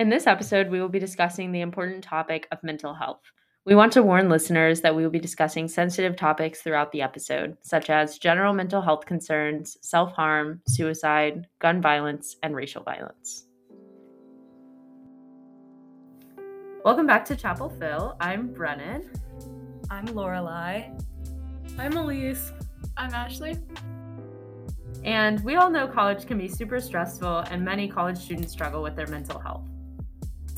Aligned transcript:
In 0.00 0.08
this 0.08 0.26
episode, 0.26 0.70
we 0.70 0.80
will 0.80 0.88
be 0.88 0.98
discussing 0.98 1.52
the 1.52 1.60
important 1.60 2.02
topic 2.02 2.48
of 2.50 2.62
mental 2.62 2.94
health. 2.94 3.20
We 3.66 3.74
want 3.74 3.92
to 3.92 4.02
warn 4.02 4.30
listeners 4.30 4.80
that 4.80 4.96
we 4.96 5.02
will 5.02 5.10
be 5.10 5.18
discussing 5.18 5.68
sensitive 5.68 6.16
topics 6.16 6.62
throughout 6.62 6.90
the 6.90 7.02
episode, 7.02 7.58
such 7.60 7.90
as 7.90 8.16
general 8.16 8.54
mental 8.54 8.80
health 8.80 9.04
concerns, 9.04 9.76
self 9.82 10.14
harm, 10.14 10.62
suicide, 10.66 11.48
gun 11.58 11.82
violence, 11.82 12.36
and 12.42 12.56
racial 12.56 12.82
violence. 12.82 13.44
Welcome 16.82 17.06
back 17.06 17.26
to 17.26 17.36
Chapel 17.36 17.68
Phil. 17.68 18.16
I'm 18.20 18.54
Brennan. 18.54 19.10
I'm 19.90 20.06
Lorelai. 20.06 20.98
I'm 21.78 21.94
Elise. 21.98 22.52
I'm 22.96 23.12
Ashley. 23.12 23.58
And 25.04 25.44
we 25.44 25.56
all 25.56 25.68
know 25.68 25.86
college 25.86 26.24
can 26.24 26.38
be 26.38 26.48
super 26.48 26.80
stressful, 26.80 27.40
and 27.50 27.62
many 27.62 27.86
college 27.86 28.16
students 28.16 28.50
struggle 28.50 28.82
with 28.82 28.96
their 28.96 29.06
mental 29.06 29.38
health. 29.38 29.66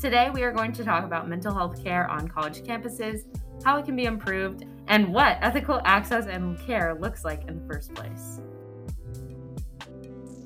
Today, 0.03 0.29
we 0.29 0.43
are 0.43 0.51
going 0.51 0.73
to 0.73 0.83
talk 0.83 1.05
about 1.05 1.29
mental 1.29 1.53
health 1.53 1.81
care 1.81 2.09
on 2.09 2.27
college 2.27 2.59
campuses, 2.63 3.21
how 3.63 3.77
it 3.77 3.85
can 3.85 3.95
be 3.95 4.03
improved, 4.03 4.65
and 4.89 5.13
what 5.13 5.37
ethical 5.39 5.79
access 5.85 6.25
and 6.25 6.59
care 6.67 6.93
looks 6.93 7.23
like 7.23 7.47
in 7.47 7.57
the 7.57 7.73
first 7.73 7.93
place. 7.93 8.41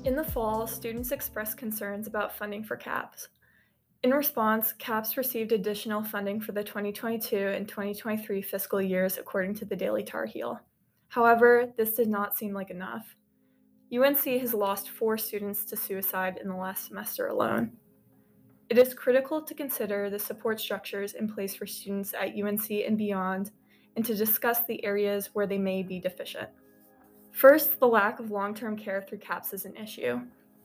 In 0.04 0.14
the 0.14 0.22
fall, 0.22 0.68
students 0.68 1.10
expressed 1.10 1.56
concerns 1.56 2.06
about 2.06 2.38
funding 2.38 2.62
for 2.62 2.76
CAPS. 2.76 3.30
In 4.04 4.12
response, 4.12 4.74
CAPS 4.74 5.16
received 5.16 5.50
additional 5.50 6.04
funding 6.04 6.40
for 6.40 6.52
the 6.52 6.62
2022 6.62 7.36
and 7.36 7.66
2023 7.66 8.40
fiscal 8.40 8.80
years, 8.80 9.18
according 9.18 9.54
to 9.54 9.64
the 9.64 9.74
Daily 9.74 10.04
Tar 10.04 10.26
Heel. 10.26 10.60
However, 11.08 11.72
this 11.76 11.94
did 11.94 12.06
not 12.06 12.38
seem 12.38 12.54
like 12.54 12.70
enough. 12.70 13.16
UNC 13.92 14.22
has 14.24 14.54
lost 14.54 14.90
four 14.90 15.18
students 15.18 15.64
to 15.64 15.76
suicide 15.76 16.38
in 16.40 16.48
the 16.48 16.54
last 16.54 16.86
semester 16.86 17.26
alone. 17.26 17.72
It 18.70 18.76
is 18.76 18.92
critical 18.92 19.40
to 19.40 19.54
consider 19.54 20.10
the 20.10 20.18
support 20.18 20.60
structures 20.60 21.14
in 21.14 21.26
place 21.26 21.54
for 21.54 21.66
students 21.66 22.12
at 22.12 22.34
UNC 22.36 22.70
and 22.70 22.98
beyond, 22.98 23.50
and 23.96 24.04
to 24.04 24.14
discuss 24.14 24.64
the 24.64 24.84
areas 24.84 25.30
where 25.32 25.46
they 25.46 25.56
may 25.56 25.82
be 25.82 25.98
deficient. 25.98 26.50
First, 27.32 27.80
the 27.80 27.88
lack 27.88 28.20
of 28.20 28.30
long 28.30 28.54
term 28.54 28.76
care 28.76 29.00
through 29.00 29.18
CAPS 29.18 29.54
is 29.54 29.64
an 29.64 29.74
issue. 29.76 30.20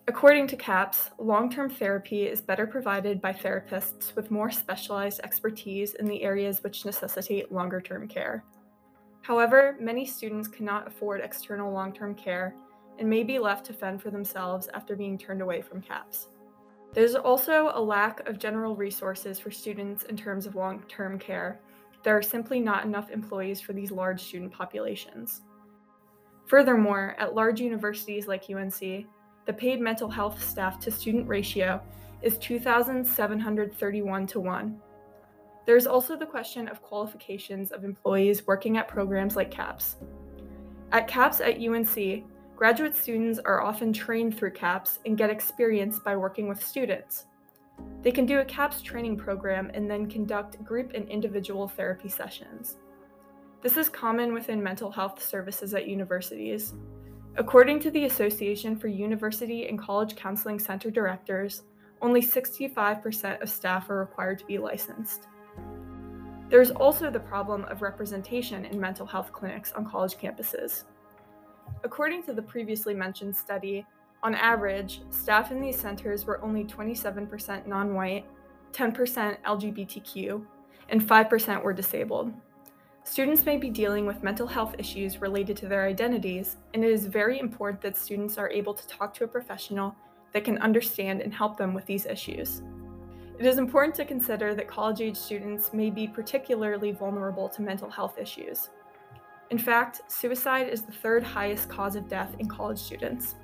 According 0.09 0.47
to 0.47 0.57
CAPS, 0.57 1.11
long 1.17 1.49
term 1.49 1.69
therapy 1.69 2.27
is 2.27 2.41
better 2.41 2.67
provided 2.67 3.21
by 3.21 3.31
therapists 3.31 4.13
with 4.17 4.31
more 4.31 4.51
specialized 4.51 5.21
expertise 5.23 5.93
in 5.93 6.05
the 6.05 6.23
areas 6.23 6.61
which 6.61 6.83
necessitate 6.83 7.53
longer 7.53 7.79
term 7.79 8.09
care. 8.09 8.43
However, 9.21 9.77
many 9.79 10.05
students 10.05 10.49
cannot 10.49 10.87
afford 10.87 11.21
external 11.21 11.71
long 11.71 11.93
term 11.93 12.15
care 12.15 12.53
and 12.99 13.09
may 13.09 13.23
be 13.23 13.39
left 13.39 13.65
to 13.67 13.73
fend 13.73 14.01
for 14.01 14.11
themselves 14.11 14.67
after 14.73 14.97
being 14.97 15.17
turned 15.17 15.41
away 15.41 15.61
from 15.61 15.81
CAPS. 15.81 16.27
There's 16.93 17.15
also 17.15 17.71
a 17.73 17.81
lack 17.81 18.27
of 18.27 18.37
general 18.37 18.75
resources 18.75 19.39
for 19.39 19.49
students 19.49 20.03
in 20.03 20.15
terms 20.15 20.45
of 20.45 20.55
long 20.55 20.83
term 20.87 21.17
care. 21.17 21.59
There 22.03 22.15
are 22.15 22.21
simply 22.21 22.59
not 22.59 22.85
enough 22.85 23.09
employees 23.09 23.59
for 23.59 23.73
these 23.73 23.91
large 23.91 24.21
student 24.21 24.51
populations. 24.51 25.41
Furthermore, 26.45 27.15
at 27.17 27.33
large 27.33 27.59
universities 27.59 28.27
like 28.27 28.49
UNC, 28.49 28.79
the 29.45 29.53
paid 29.53 29.81
mental 29.81 30.09
health 30.09 30.43
staff 30.43 30.79
to 30.81 30.91
student 30.91 31.27
ratio 31.27 31.81
is 32.21 32.37
2,731 32.37 34.27
to 34.27 34.39
1. 34.39 34.81
There's 35.65 35.87
also 35.87 36.15
the 36.15 36.25
question 36.25 36.67
of 36.67 36.81
qualifications 36.81 37.71
of 37.71 37.83
employees 37.83 38.45
working 38.45 38.77
at 38.77 38.87
programs 38.87 39.35
like 39.35 39.49
CAPS. 39.49 39.95
At 40.91 41.07
CAPS 41.07 41.41
at 41.41 41.59
UNC, 41.59 42.23
Graduate 42.55 42.95
students 42.95 43.39
are 43.39 43.61
often 43.61 43.91
trained 43.91 44.37
through 44.37 44.51
CAPS 44.51 44.99
and 45.05 45.17
get 45.17 45.29
experience 45.29 45.99
by 45.99 46.15
working 46.15 46.47
with 46.47 46.63
students. 46.63 47.25
They 48.03 48.11
can 48.11 48.25
do 48.25 48.39
a 48.39 48.45
CAPS 48.45 48.81
training 48.81 49.17
program 49.17 49.71
and 49.73 49.89
then 49.89 50.09
conduct 50.09 50.63
group 50.63 50.91
and 50.93 51.09
individual 51.09 51.67
therapy 51.67 52.09
sessions. 52.09 52.77
This 53.61 53.75
is 53.75 53.89
common 53.89 54.33
within 54.33 54.61
mental 54.61 54.91
health 54.91 55.23
services 55.23 55.73
at 55.73 55.87
universities. 55.87 56.73
According 57.37 57.79
to 57.81 57.91
the 57.91 58.05
Association 58.05 58.75
for 58.75 58.87
University 58.87 59.67
and 59.67 59.79
College 59.79 60.15
Counseling 60.15 60.59
Center 60.59 60.91
Directors, 60.91 61.63
only 62.01 62.21
65% 62.21 63.41
of 63.41 63.49
staff 63.49 63.89
are 63.89 63.97
required 63.97 64.37
to 64.39 64.45
be 64.45 64.59
licensed. 64.59 65.27
There's 66.49 66.69
also 66.69 67.09
the 67.09 67.19
problem 67.19 67.63
of 67.65 67.81
representation 67.81 68.65
in 68.65 68.79
mental 68.79 69.07
health 69.07 69.31
clinics 69.31 69.71
on 69.71 69.89
college 69.89 70.17
campuses. 70.17 70.83
According 71.83 72.23
to 72.23 72.33
the 72.33 72.41
previously 72.41 72.93
mentioned 72.93 73.35
study, 73.35 73.85
on 74.23 74.35
average, 74.35 75.01
staff 75.09 75.51
in 75.51 75.59
these 75.59 75.77
centers 75.77 76.25
were 76.25 76.41
only 76.41 76.63
27% 76.63 77.67
non 77.67 77.93
white, 77.93 78.25
10% 78.71 79.37
LGBTQ, 79.43 80.45
and 80.89 81.01
5% 81.01 81.63
were 81.63 81.73
disabled. 81.73 82.33
Students 83.05 83.45
may 83.45 83.57
be 83.57 83.69
dealing 83.69 84.05
with 84.05 84.23
mental 84.23 84.47
health 84.47 84.75
issues 84.77 85.19
related 85.19 85.57
to 85.57 85.67
their 85.67 85.85
identities, 85.85 86.55
and 86.73 86.85
it 86.85 86.89
is 86.89 87.05
very 87.05 87.39
important 87.39 87.81
that 87.81 87.97
students 87.97 88.37
are 88.37 88.49
able 88.49 88.73
to 88.73 88.87
talk 88.87 89.13
to 89.15 89.25
a 89.25 89.27
professional 89.27 89.93
that 90.31 90.45
can 90.45 90.57
understand 90.59 91.21
and 91.21 91.33
help 91.33 91.57
them 91.57 91.73
with 91.73 91.85
these 91.85 92.05
issues. 92.05 92.61
It 93.39 93.45
is 93.45 93.57
important 93.57 93.93
to 93.95 94.05
consider 94.05 94.55
that 94.55 94.69
college 94.69 95.01
age 95.01 95.17
students 95.17 95.73
may 95.73 95.89
be 95.89 96.07
particularly 96.07 96.93
vulnerable 96.93 97.49
to 97.49 97.61
mental 97.61 97.89
health 97.89 98.17
issues. 98.17 98.69
In 99.53 99.59
fact, 99.59 100.01
suicide 100.11 100.67
is 100.67 100.81
the 100.81 100.91
third 100.91 101.23
highest 101.23 101.69
cause 101.69 101.95
of 101.95 102.09
death 102.09 102.35
in 102.39 102.47
college 102.47 102.79
students. 102.79 103.35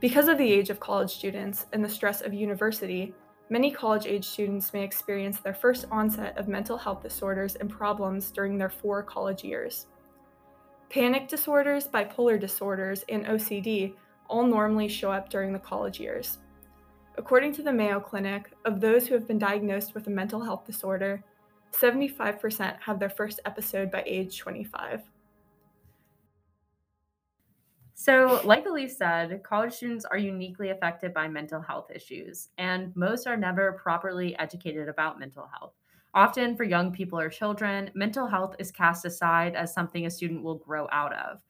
Because 0.00 0.26
of 0.26 0.38
the 0.38 0.50
age 0.50 0.70
of 0.70 0.80
college 0.80 1.10
students 1.10 1.66
and 1.74 1.84
the 1.84 1.88
stress 1.90 2.22
of 2.22 2.32
university, 2.32 3.12
many 3.50 3.70
college 3.70 4.06
age 4.06 4.24
students 4.24 4.72
may 4.72 4.82
experience 4.82 5.38
their 5.40 5.52
first 5.52 5.84
onset 5.90 6.38
of 6.38 6.48
mental 6.48 6.78
health 6.78 7.02
disorders 7.02 7.56
and 7.56 7.68
problems 7.68 8.30
during 8.30 8.56
their 8.56 8.70
four 8.70 9.02
college 9.02 9.44
years. 9.44 9.88
Panic 10.88 11.28
disorders, 11.28 11.86
bipolar 11.86 12.40
disorders, 12.40 13.04
and 13.10 13.26
OCD 13.26 13.92
all 14.28 14.46
normally 14.46 14.88
show 14.88 15.12
up 15.12 15.28
during 15.28 15.52
the 15.52 15.58
college 15.58 16.00
years. 16.00 16.38
According 17.18 17.52
to 17.56 17.62
the 17.62 17.70
Mayo 17.70 18.00
Clinic, 18.00 18.50
of 18.64 18.80
those 18.80 19.06
who 19.06 19.12
have 19.12 19.28
been 19.28 19.38
diagnosed 19.38 19.94
with 19.94 20.06
a 20.06 20.10
mental 20.10 20.40
health 20.40 20.64
disorder, 20.64 21.22
75% 21.72 22.78
have 22.80 22.98
their 22.98 23.10
first 23.10 23.40
episode 23.44 23.90
by 23.90 24.02
age 24.06 24.38
25. 24.38 25.02
So, 28.00 28.40
like 28.44 28.64
Elise 28.64 28.96
said, 28.96 29.42
college 29.42 29.72
students 29.72 30.04
are 30.04 30.16
uniquely 30.16 30.70
affected 30.70 31.12
by 31.12 31.26
mental 31.26 31.60
health 31.60 31.90
issues, 31.92 32.50
and 32.56 32.94
most 32.94 33.26
are 33.26 33.36
never 33.36 33.72
properly 33.72 34.38
educated 34.38 34.88
about 34.88 35.18
mental 35.18 35.50
health. 35.58 35.72
Often, 36.14 36.56
for 36.56 36.62
young 36.62 36.92
people 36.92 37.18
or 37.18 37.28
children, 37.28 37.90
mental 37.94 38.28
health 38.28 38.54
is 38.60 38.70
cast 38.70 39.04
aside 39.04 39.56
as 39.56 39.74
something 39.74 40.06
a 40.06 40.10
student 40.10 40.44
will 40.44 40.54
grow 40.54 40.86
out 40.92 41.12
of. 41.12 41.40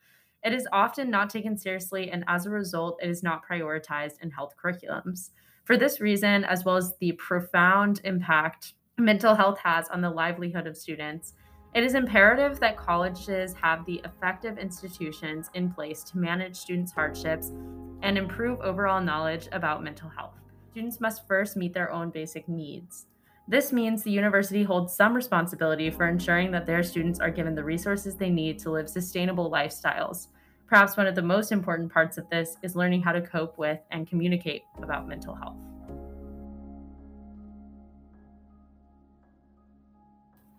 It 0.43 0.51
is 0.51 0.67
often 0.73 1.11
not 1.11 1.29
taken 1.29 1.55
seriously, 1.55 2.09
and 2.09 2.23
as 2.27 2.47
a 2.47 2.49
result, 2.49 2.97
it 2.99 3.11
is 3.11 3.21
not 3.21 3.47
prioritized 3.47 4.19
in 4.23 4.31
health 4.31 4.55
curriculums. 4.57 5.29
For 5.65 5.77
this 5.77 6.01
reason, 6.01 6.45
as 6.45 6.65
well 6.65 6.77
as 6.77 6.97
the 6.99 7.11
profound 7.11 8.01
impact 8.05 8.73
mental 8.97 9.35
health 9.35 9.59
has 9.59 9.87
on 9.89 10.01
the 10.01 10.09
livelihood 10.09 10.65
of 10.65 10.75
students, 10.75 11.33
it 11.75 11.83
is 11.83 11.93
imperative 11.93 12.59
that 12.59 12.77
colleges 12.77 13.53
have 13.53 13.85
the 13.85 14.01
effective 14.03 14.57
institutions 14.57 15.49
in 15.53 15.71
place 15.71 16.03
to 16.05 16.17
manage 16.17 16.55
students' 16.55 16.91
hardships 16.91 17.51
and 18.01 18.17
improve 18.17 18.59
overall 18.61 19.01
knowledge 19.01 19.47
about 19.51 19.83
mental 19.83 20.09
health. 20.09 20.33
Students 20.71 20.99
must 20.99 21.27
first 21.27 21.55
meet 21.55 21.73
their 21.73 21.91
own 21.91 22.09
basic 22.09 22.47
needs. 22.49 23.05
This 23.47 23.71
means 23.71 24.03
the 24.03 24.11
university 24.11 24.63
holds 24.63 24.95
some 24.95 25.13
responsibility 25.13 25.89
for 25.89 26.07
ensuring 26.07 26.51
that 26.51 26.65
their 26.65 26.83
students 26.83 27.19
are 27.19 27.31
given 27.31 27.55
the 27.55 27.63
resources 27.63 28.15
they 28.15 28.29
need 28.29 28.59
to 28.59 28.71
live 28.71 28.89
sustainable 28.89 29.51
lifestyles. 29.51 30.27
Perhaps 30.67 30.97
one 30.97 31.07
of 31.07 31.15
the 31.15 31.21
most 31.21 31.51
important 31.51 31.91
parts 31.91 32.17
of 32.17 32.29
this 32.29 32.57
is 32.61 32.75
learning 32.75 33.01
how 33.01 33.11
to 33.11 33.21
cope 33.21 33.57
with 33.57 33.79
and 33.89 34.07
communicate 34.07 34.61
about 34.81 35.07
mental 35.07 35.33
health. 35.33 35.57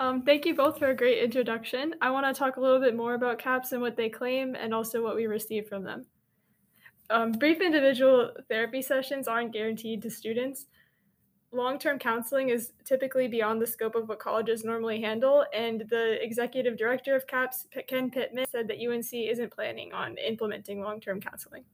Um, 0.00 0.22
thank 0.22 0.46
you 0.46 0.54
both 0.54 0.78
for 0.78 0.88
a 0.88 0.96
great 0.96 1.22
introduction. 1.22 1.94
I 2.00 2.10
want 2.10 2.24
to 2.24 2.36
talk 2.36 2.56
a 2.56 2.60
little 2.60 2.80
bit 2.80 2.96
more 2.96 3.12
about 3.12 3.38
CAPS 3.38 3.72
and 3.72 3.82
what 3.82 3.98
they 3.98 4.08
claim 4.08 4.56
and 4.58 4.72
also 4.72 5.02
what 5.02 5.14
we 5.14 5.26
receive 5.26 5.68
from 5.68 5.84
them. 5.84 6.06
Um, 7.10 7.32
brief 7.32 7.60
individual 7.60 8.30
therapy 8.48 8.80
sessions 8.80 9.28
aren't 9.28 9.52
guaranteed 9.52 10.00
to 10.00 10.10
students. 10.10 10.68
Long 11.52 11.78
term 11.78 11.98
counseling 11.98 12.48
is 12.48 12.72
typically 12.86 13.28
beyond 13.28 13.60
the 13.60 13.66
scope 13.66 13.94
of 13.94 14.08
what 14.08 14.20
colleges 14.20 14.64
normally 14.64 15.02
handle, 15.02 15.44
and 15.52 15.84
the 15.90 16.16
executive 16.22 16.78
director 16.78 17.14
of 17.14 17.26
CAPS, 17.26 17.66
Ken 17.86 18.10
Pittman, 18.10 18.46
said 18.50 18.68
that 18.68 18.78
UNC 18.78 19.12
isn't 19.12 19.52
planning 19.52 19.92
on 19.92 20.16
implementing 20.16 20.80
long 20.80 20.98
term 21.00 21.20
counseling. 21.20 21.64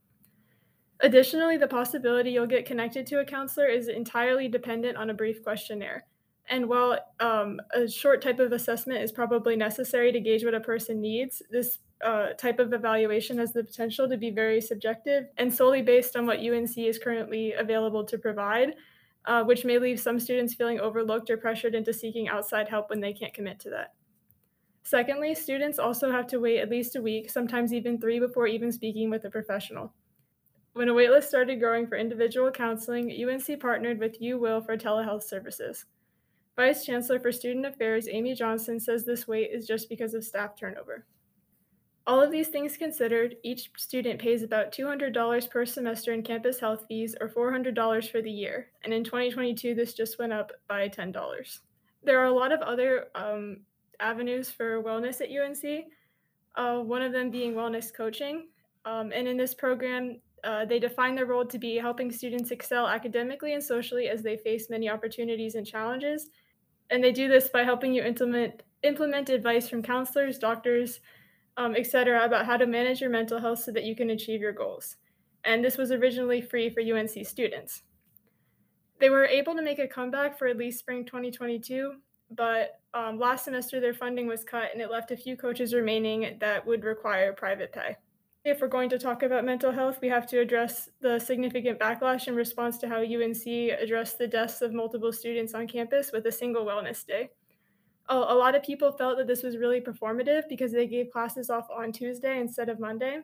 Additionally, 1.00 1.58
the 1.58 1.68
possibility 1.68 2.30
you'll 2.30 2.46
get 2.46 2.66
connected 2.66 3.06
to 3.06 3.20
a 3.20 3.24
counselor 3.24 3.66
is 3.66 3.86
entirely 3.86 4.48
dependent 4.48 4.96
on 4.96 5.10
a 5.10 5.14
brief 5.14 5.44
questionnaire. 5.44 6.06
And 6.48 6.68
while 6.68 6.98
um, 7.20 7.60
a 7.74 7.88
short 7.88 8.22
type 8.22 8.38
of 8.38 8.52
assessment 8.52 9.02
is 9.02 9.12
probably 9.12 9.56
necessary 9.56 10.12
to 10.12 10.20
gauge 10.20 10.44
what 10.44 10.54
a 10.54 10.60
person 10.60 11.00
needs, 11.00 11.42
this 11.50 11.78
uh, 12.04 12.28
type 12.34 12.58
of 12.58 12.72
evaluation 12.72 13.38
has 13.38 13.52
the 13.52 13.64
potential 13.64 14.08
to 14.08 14.16
be 14.16 14.30
very 14.30 14.60
subjective 14.60 15.24
and 15.38 15.52
solely 15.52 15.82
based 15.82 16.16
on 16.16 16.26
what 16.26 16.38
UNC 16.38 16.76
is 16.78 16.98
currently 16.98 17.52
available 17.52 18.04
to 18.04 18.18
provide. 18.18 18.74
uh, 19.26 19.42
which 19.42 19.64
may 19.64 19.78
leave 19.78 19.98
some 20.00 20.20
students 20.20 20.54
feeling 20.54 20.80
overlooked 20.80 21.30
or 21.30 21.36
pressured 21.36 21.74
into 21.74 21.92
seeking 21.92 22.28
outside 22.28 22.68
help 22.68 22.90
when 22.90 23.00
they 23.00 23.12
can't 23.12 23.34
commit 23.34 23.58
to 23.60 23.70
that. 23.70 23.92
Secondly, 24.84 25.34
students 25.34 25.80
also 25.80 26.12
have 26.12 26.28
to 26.28 26.38
wait 26.38 26.60
at 26.60 26.70
least 26.70 26.94
a 26.94 27.02
week, 27.02 27.28
sometimes 27.28 27.72
even 27.72 28.00
three, 28.00 28.20
before 28.20 28.46
even 28.46 28.70
speaking 28.70 29.10
with 29.10 29.24
a 29.24 29.30
professional. 29.30 29.92
When 30.74 30.88
a 30.88 30.94
waitlist 30.94 31.24
started 31.24 31.58
growing 31.58 31.88
for 31.88 31.96
individual 31.96 32.50
counseling, 32.52 33.10
UNC 33.10 33.58
partnered 33.58 33.98
with 33.98 34.20
UWill 34.20 34.64
for 34.64 34.76
telehealth 34.76 35.24
services. 35.24 35.86
Vice 36.56 36.86
Chancellor 36.86 37.20
for 37.20 37.30
Student 37.30 37.66
Affairs 37.66 38.08
Amy 38.10 38.34
Johnson 38.34 38.80
says 38.80 39.04
this 39.04 39.28
wait 39.28 39.50
is 39.52 39.66
just 39.66 39.90
because 39.90 40.14
of 40.14 40.24
staff 40.24 40.56
turnover. 40.58 41.04
All 42.06 42.22
of 42.22 42.30
these 42.30 42.48
things 42.48 42.78
considered, 42.78 43.36
each 43.42 43.70
student 43.76 44.18
pays 44.18 44.42
about 44.42 44.72
$200 44.72 45.50
per 45.50 45.66
semester 45.66 46.14
in 46.14 46.22
campus 46.22 46.58
health 46.58 46.86
fees 46.88 47.14
or 47.20 47.28
$400 47.28 48.10
for 48.10 48.22
the 48.22 48.30
year, 48.30 48.68
and 48.84 48.94
in 48.94 49.04
2022, 49.04 49.74
this 49.74 49.92
just 49.92 50.18
went 50.18 50.32
up 50.32 50.52
by 50.66 50.88
$10. 50.88 51.58
There 52.04 52.20
are 52.20 52.26
a 52.26 52.32
lot 52.32 52.52
of 52.52 52.60
other 52.60 53.08
um, 53.14 53.58
avenues 54.00 54.50
for 54.50 54.82
wellness 54.82 55.20
at 55.20 55.28
UNC, 55.30 55.86
uh, 56.54 56.82
one 56.82 57.02
of 57.02 57.12
them 57.12 57.30
being 57.30 57.52
wellness 57.54 57.92
coaching. 57.92 58.46
Um, 58.86 59.12
and 59.12 59.28
in 59.28 59.36
this 59.36 59.52
program, 59.52 60.20
uh, 60.44 60.64
they 60.64 60.78
define 60.78 61.16
their 61.16 61.26
role 61.26 61.44
to 61.44 61.58
be 61.58 61.76
helping 61.76 62.12
students 62.12 62.52
excel 62.52 62.86
academically 62.86 63.54
and 63.54 63.62
socially 63.62 64.08
as 64.08 64.22
they 64.22 64.36
face 64.36 64.70
many 64.70 64.88
opportunities 64.88 65.56
and 65.56 65.66
challenges. 65.66 66.30
And 66.90 67.02
they 67.02 67.12
do 67.12 67.28
this 67.28 67.48
by 67.48 67.64
helping 67.64 67.92
you 67.92 68.02
implement, 68.02 68.62
implement 68.82 69.28
advice 69.28 69.68
from 69.68 69.82
counselors, 69.82 70.38
doctors, 70.38 71.00
um, 71.56 71.74
etc., 71.74 72.24
about 72.24 72.46
how 72.46 72.56
to 72.56 72.66
manage 72.66 73.00
your 73.00 73.10
mental 73.10 73.40
health 73.40 73.60
so 73.60 73.72
that 73.72 73.84
you 73.84 73.96
can 73.96 74.10
achieve 74.10 74.40
your 74.40 74.52
goals. 74.52 74.96
And 75.44 75.64
this 75.64 75.78
was 75.78 75.90
originally 75.90 76.40
free 76.40 76.70
for 76.70 76.80
UNC 76.80 77.26
students. 77.26 77.82
They 78.98 79.10
were 79.10 79.26
able 79.26 79.54
to 79.54 79.62
make 79.62 79.78
a 79.78 79.86
comeback 79.86 80.38
for 80.38 80.48
at 80.48 80.56
least 80.56 80.78
spring 80.78 81.04
2022, 81.04 81.94
but 82.30 82.80
um, 82.94 83.18
last 83.18 83.44
semester 83.44 83.78
their 83.78 83.94
funding 83.94 84.26
was 84.26 84.42
cut 84.42 84.70
and 84.72 84.80
it 84.80 84.90
left 84.90 85.10
a 85.10 85.16
few 85.16 85.36
coaches 85.36 85.74
remaining 85.74 86.36
that 86.40 86.66
would 86.66 86.82
require 86.84 87.32
private 87.32 87.72
pay. 87.72 87.96
If 88.46 88.60
we're 88.60 88.68
going 88.68 88.90
to 88.90 88.98
talk 88.98 89.22
about 89.22 89.44
mental 89.44 89.72
health, 89.72 89.98
we 90.00 90.08
have 90.08 90.26
to 90.28 90.38
address 90.38 90.88
the 91.00 91.18
significant 91.18 91.80
backlash 91.80 92.28
in 92.28 92.36
response 92.36 92.78
to 92.78 92.88
how 92.88 93.00
UNC 93.02 93.46
addressed 93.80 94.18
the 94.18 94.28
deaths 94.28 94.62
of 94.62 94.72
multiple 94.72 95.12
students 95.12 95.52
on 95.52 95.66
campus 95.66 96.12
with 96.12 96.24
a 96.26 96.32
single 96.32 96.64
wellness 96.64 97.04
day 97.04 97.30
a, 98.08 98.14
a 98.14 98.34
lot 98.34 98.54
of 98.54 98.62
people 98.62 98.92
felt 98.92 99.18
that 99.18 99.26
this 99.26 99.42
was 99.42 99.56
really 99.56 99.80
performative 99.80 100.48
because 100.48 100.72
they 100.72 100.86
gave 100.86 101.10
classes 101.10 101.50
off 101.50 101.68
on 101.70 101.92
Tuesday 101.92 102.38
instead 102.40 102.68
of 102.68 102.80
Monday. 102.80 103.20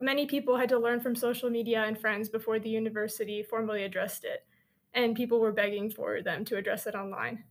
Many 0.00 0.26
people 0.26 0.56
had 0.56 0.68
to 0.70 0.78
learn 0.78 1.00
from 1.00 1.14
social 1.14 1.50
media 1.50 1.84
and 1.84 1.98
friends 1.98 2.28
before 2.28 2.58
the 2.58 2.68
university 2.68 3.42
formally 3.42 3.84
addressed 3.84 4.24
it, 4.24 4.44
and 4.92 5.16
people 5.16 5.40
were 5.40 5.52
begging 5.52 5.90
for 5.90 6.22
them 6.22 6.44
to 6.46 6.56
address 6.56 6.86
it 6.86 6.94
online. 6.94 7.44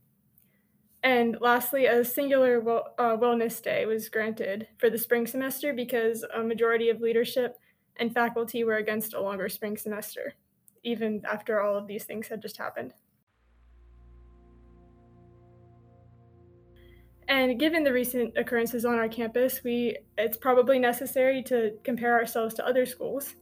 And 1.03 1.38
lastly, 1.41 1.85
a 1.85 2.03
singular 2.05 2.61
well, 2.61 2.94
uh, 2.97 3.17
wellness 3.17 3.61
day 3.61 3.85
was 3.85 4.07
granted 4.07 4.67
for 4.77 4.89
the 4.89 4.97
spring 4.97 5.27
semester 5.27 5.73
because 5.73 6.25
a 6.33 6.41
majority 6.41 6.89
of 6.89 7.01
leadership 7.01 7.59
and 7.97 8.13
faculty 8.13 8.63
were 8.63 8.77
against 8.77 9.13
a 9.13 9.21
longer 9.21 9.50
spring 9.50 9.75
semester, 9.75 10.33
even 10.83 11.21
after 11.29 11.61
all 11.61 11.75
of 11.77 11.88
these 11.88 12.05
things 12.05 12.27
had 12.27 12.41
just 12.41 12.57
happened. 12.57 12.94
And 17.27 17.59
given 17.59 17.83
the 17.83 17.91
recent 17.91 18.38
occurrences 18.38 18.85
on 18.85 18.95
our 18.95 19.07
campus, 19.09 19.61
we 19.63 19.97
it's 20.17 20.38
probably 20.38 20.79
necessary 20.79 21.44
to 21.44 21.71
compare 21.83 22.13
ourselves 22.13 22.53
to 22.56 22.65
other 22.65 22.85
schools. 22.85 23.35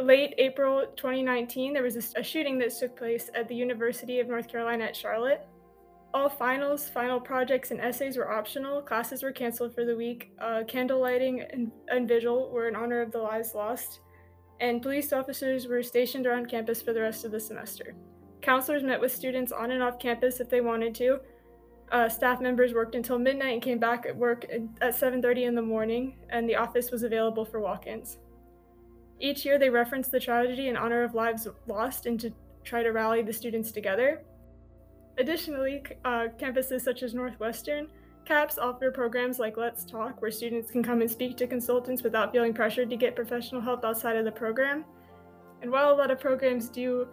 Late 0.00 0.34
April 0.38 0.86
2019, 0.96 1.72
there 1.72 1.82
was 1.82 1.96
a, 1.96 2.20
a 2.20 2.22
shooting 2.22 2.58
that 2.58 2.72
took 2.76 2.96
place 2.96 3.30
at 3.34 3.46
the 3.48 3.54
University 3.54 4.18
of 4.18 4.28
North 4.28 4.48
Carolina 4.48 4.84
at 4.84 4.96
Charlotte. 4.96 5.46
All 6.12 6.28
finals, 6.28 6.88
final 6.88 7.20
projects, 7.20 7.70
and 7.70 7.80
essays 7.80 8.16
were 8.16 8.32
optional. 8.32 8.82
Classes 8.82 9.22
were 9.22 9.32
canceled 9.32 9.74
for 9.74 9.84
the 9.84 9.96
week. 9.96 10.32
Uh, 10.40 10.64
candle 10.66 11.00
lighting 11.00 11.40
and, 11.40 11.70
and 11.88 12.08
vigil 12.08 12.50
were 12.50 12.68
in 12.68 12.74
honor 12.74 13.00
of 13.00 13.12
the 13.12 13.18
lives 13.18 13.54
lost. 13.54 14.00
And 14.60 14.82
police 14.82 15.12
officers 15.12 15.66
were 15.66 15.82
stationed 15.82 16.26
around 16.26 16.48
campus 16.48 16.82
for 16.82 16.92
the 16.92 17.00
rest 17.00 17.24
of 17.24 17.30
the 17.30 17.40
semester. 17.40 17.94
Counselors 18.42 18.82
met 18.82 19.00
with 19.00 19.14
students 19.14 19.52
on 19.52 19.70
and 19.70 19.82
off 19.82 19.98
campus 19.98 20.40
if 20.40 20.50
they 20.50 20.60
wanted 20.60 20.94
to, 20.96 21.20
uh, 21.92 22.08
staff 22.08 22.40
members 22.40 22.72
worked 22.72 22.94
until 22.94 23.18
midnight 23.18 23.54
and 23.54 23.62
came 23.62 23.78
back 23.78 24.06
at 24.06 24.16
work 24.16 24.46
at 24.80 24.94
7:30 24.94 25.44
in 25.44 25.54
the 25.54 25.62
morning, 25.62 26.16
and 26.28 26.48
the 26.48 26.56
office 26.56 26.90
was 26.90 27.02
available 27.02 27.44
for 27.44 27.60
walk-ins. 27.60 28.18
Each 29.18 29.44
year, 29.44 29.58
they 29.58 29.70
referenced 29.70 30.12
the 30.12 30.20
tragedy 30.20 30.68
in 30.68 30.76
honor 30.76 31.02
of 31.02 31.14
lives 31.14 31.48
lost 31.66 32.06
and 32.06 32.18
to 32.20 32.32
try 32.62 32.82
to 32.82 32.90
rally 32.90 33.22
the 33.22 33.32
students 33.32 33.72
together. 33.72 34.22
Additionally, 35.20 35.82
uh, 36.06 36.28
campuses 36.38 36.80
such 36.80 37.02
as 37.02 37.12
Northwestern 37.12 37.88
CAPS 38.24 38.56
offer 38.56 38.90
programs 38.90 39.38
like 39.38 39.58
Let's 39.58 39.84
Talk, 39.84 40.22
where 40.22 40.30
students 40.30 40.70
can 40.70 40.82
come 40.82 41.02
and 41.02 41.10
speak 41.10 41.36
to 41.36 41.46
consultants 41.46 42.02
without 42.02 42.32
feeling 42.32 42.54
pressured 42.54 42.88
to 42.88 42.96
get 42.96 43.14
professional 43.14 43.60
help 43.60 43.84
outside 43.84 44.16
of 44.16 44.24
the 44.24 44.32
program. 44.32 44.82
And 45.60 45.70
while 45.70 45.92
a 45.92 45.94
lot 45.94 46.10
of 46.10 46.18
programs 46.18 46.70
do 46.70 47.06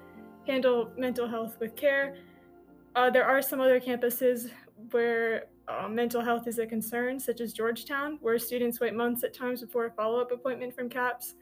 handle 0.48 0.90
mental 0.98 1.28
health 1.28 1.58
with 1.60 1.76
care, 1.76 2.16
uh, 2.96 3.10
there 3.10 3.26
are 3.26 3.42
some 3.42 3.60
other 3.60 3.82
campuses 3.82 4.52
where 4.92 5.48
uh, 5.68 5.90
mental 5.90 6.22
health 6.22 6.48
is 6.48 6.60
a 6.60 6.66
concern, 6.66 7.20
such 7.20 7.42
as 7.42 7.52
Georgetown, 7.52 8.20
where 8.22 8.40
students 8.40 8.80
wait 8.80 8.94
months 8.94 9.26
at 9.26 9.34
times 9.34 9.60
before 9.60 9.88
a 9.88 9.92
follow 9.92 10.22
up 10.22 10.32
appointment 10.32 10.74
from 10.74 10.88
CAPS, 10.88 11.36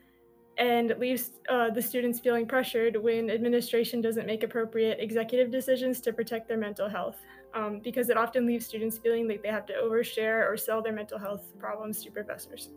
and 0.58 0.96
leaves 1.00 1.32
uh, 1.50 1.70
the 1.70 1.82
students 1.82 2.20
feeling 2.20 2.46
pressured 2.48 2.96
when 2.96 3.30
administration 3.30 4.02
doesn't 4.02 4.26
make 4.26 4.44
appropriate 4.44 5.00
executive 5.00 5.52
decisions 5.52 6.00
to 6.02 6.14
protect 6.14 6.48
their 6.48 6.58
mental 6.58 6.88
health, 6.88 7.18
um, 7.54 7.80
because 7.84 8.10
it 8.10 8.18
often 8.18 8.46
leaves 8.46 8.66
students 8.66 8.98
feeling 8.98 9.28
like 9.28 9.42
they 9.44 9.50
have 9.50 9.66
to 9.66 9.74
overshare 9.74 10.50
or 10.50 10.56
sell 10.58 10.82
their 10.82 10.94
mental 10.94 11.18
health 11.18 11.54
problems 11.60 12.04
to 12.04 12.12
professors. 12.12 12.70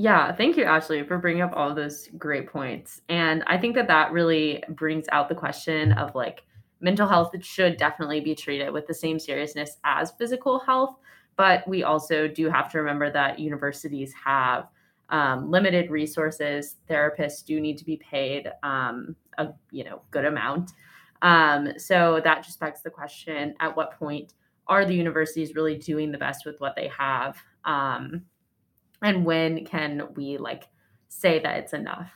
Yeah, 0.00 0.32
thank 0.32 0.56
you, 0.56 0.62
Ashley, 0.62 1.02
for 1.02 1.18
bringing 1.18 1.42
up 1.42 1.52
all 1.56 1.74
those 1.74 2.08
great 2.16 2.48
points. 2.48 3.00
And 3.08 3.42
I 3.48 3.58
think 3.58 3.74
that 3.74 3.88
that 3.88 4.12
really 4.12 4.62
brings 4.68 5.06
out 5.10 5.28
the 5.28 5.34
question 5.34 5.90
of 5.90 6.14
like 6.14 6.44
mental 6.80 7.08
health 7.08 7.32
should 7.44 7.76
definitely 7.76 8.20
be 8.20 8.36
treated 8.36 8.72
with 8.72 8.86
the 8.86 8.94
same 8.94 9.18
seriousness 9.18 9.76
as 9.82 10.12
physical 10.12 10.60
health. 10.60 10.94
But 11.38 11.66
we 11.66 11.82
also 11.82 12.28
do 12.28 12.50
have 12.50 12.70
to 12.72 12.78
remember 12.78 13.10
that 13.10 13.38
universities 13.38 14.12
have 14.22 14.68
um, 15.08 15.50
limited 15.50 15.90
resources. 15.90 16.76
Therapists 16.90 17.42
do 17.42 17.58
need 17.60 17.78
to 17.78 17.84
be 17.86 17.96
paid 17.96 18.52
um, 18.62 19.16
a 19.38 19.48
you 19.70 19.84
know 19.84 20.02
good 20.10 20.26
amount. 20.26 20.72
Um, 21.22 21.70
so 21.78 22.20
that 22.22 22.44
just 22.44 22.60
begs 22.60 22.82
the 22.82 22.90
question: 22.90 23.54
At 23.60 23.74
what 23.74 23.98
point 23.98 24.34
are 24.66 24.84
the 24.84 24.94
universities 24.94 25.54
really 25.54 25.78
doing 25.78 26.12
the 26.12 26.18
best 26.18 26.44
with 26.44 26.60
what 26.60 26.76
they 26.76 26.88
have? 26.88 27.38
Um, 27.64 28.26
and 29.02 29.24
when 29.24 29.64
can 29.64 30.08
we 30.14 30.38
like 30.38 30.64
say 31.08 31.38
that 31.38 31.56
it's 31.56 31.72
enough 31.72 32.10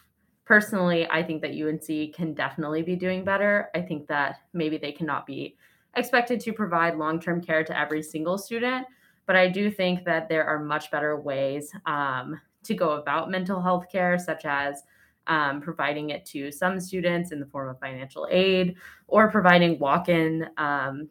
personally 0.45 1.09
i 1.11 1.23
think 1.23 1.41
that 1.41 1.52
unc 1.52 2.14
can 2.14 2.35
definitely 2.35 2.83
be 2.83 2.97
doing 2.97 3.25
better 3.25 3.69
i 3.75 3.81
think 3.81 4.07
that 4.07 4.37
maybe 4.52 4.76
they 4.76 4.93
cannot 4.93 5.26
be 5.26 5.57
expected 5.97 6.41
to 6.41 6.52
provide 6.52 6.97
long-term 6.97 7.41
care 7.41 7.64
to 7.64 7.79
every 7.79 8.02
single 8.02 8.37
student 8.37 8.87
but 9.33 9.39
i 9.39 9.49
do 9.49 9.71
think 9.71 10.05
that 10.05 10.29
there 10.29 10.45
are 10.45 10.62
much 10.62 10.91
better 10.91 11.19
ways 11.19 11.73
um, 11.87 12.39
to 12.62 12.75
go 12.75 12.91
about 12.91 13.31
mental 13.31 13.62
health 13.62 13.87
care 13.91 14.19
such 14.19 14.45
as 14.45 14.83
um, 15.27 15.62
providing 15.62 16.11
it 16.11 16.27
to 16.27 16.53
some 16.53 16.79
students 16.79 17.33
in 17.33 17.41
the 17.41 17.47
form 17.47 17.71
of 17.71 17.81
financial 17.81 18.29
aid 18.31 18.75
or 19.07 19.31
providing 19.31 19.79
walk-in 19.79 20.47
um, 20.59 21.09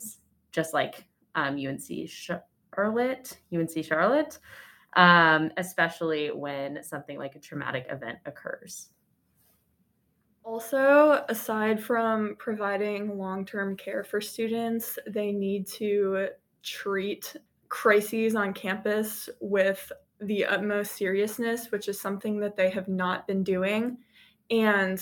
just 0.52 0.72
like 0.72 1.04
unc 1.34 1.66
um, 1.66 1.78
charlotte 2.08 3.40
unc 3.52 3.84
charlotte 3.84 4.38
um, 4.94 5.50
especially 5.58 6.30
when 6.30 6.84
something 6.84 7.18
like 7.18 7.36
a 7.36 7.40
traumatic 7.40 7.88
event 7.90 8.20
occurs. 8.26 8.90
Also, 10.44 11.24
aside 11.30 11.82
from 11.82 12.36
providing 12.38 13.18
long 13.18 13.46
term 13.46 13.78
care 13.78 14.04
for 14.04 14.20
students, 14.20 15.00
they 15.08 15.32
need 15.32 15.68
to 15.68 16.28
treat 16.64 17.36
crises 17.72 18.36
on 18.36 18.54
campus 18.54 19.30
with 19.40 19.92
the 20.20 20.46
utmost 20.46 20.92
seriousness, 20.92 21.72
which 21.72 21.88
is 21.88 22.00
something 22.00 22.38
that 22.38 22.56
they 22.56 22.70
have 22.70 22.88
not 22.88 23.26
been 23.26 23.44
doing. 23.44 23.98
And, 24.52 25.02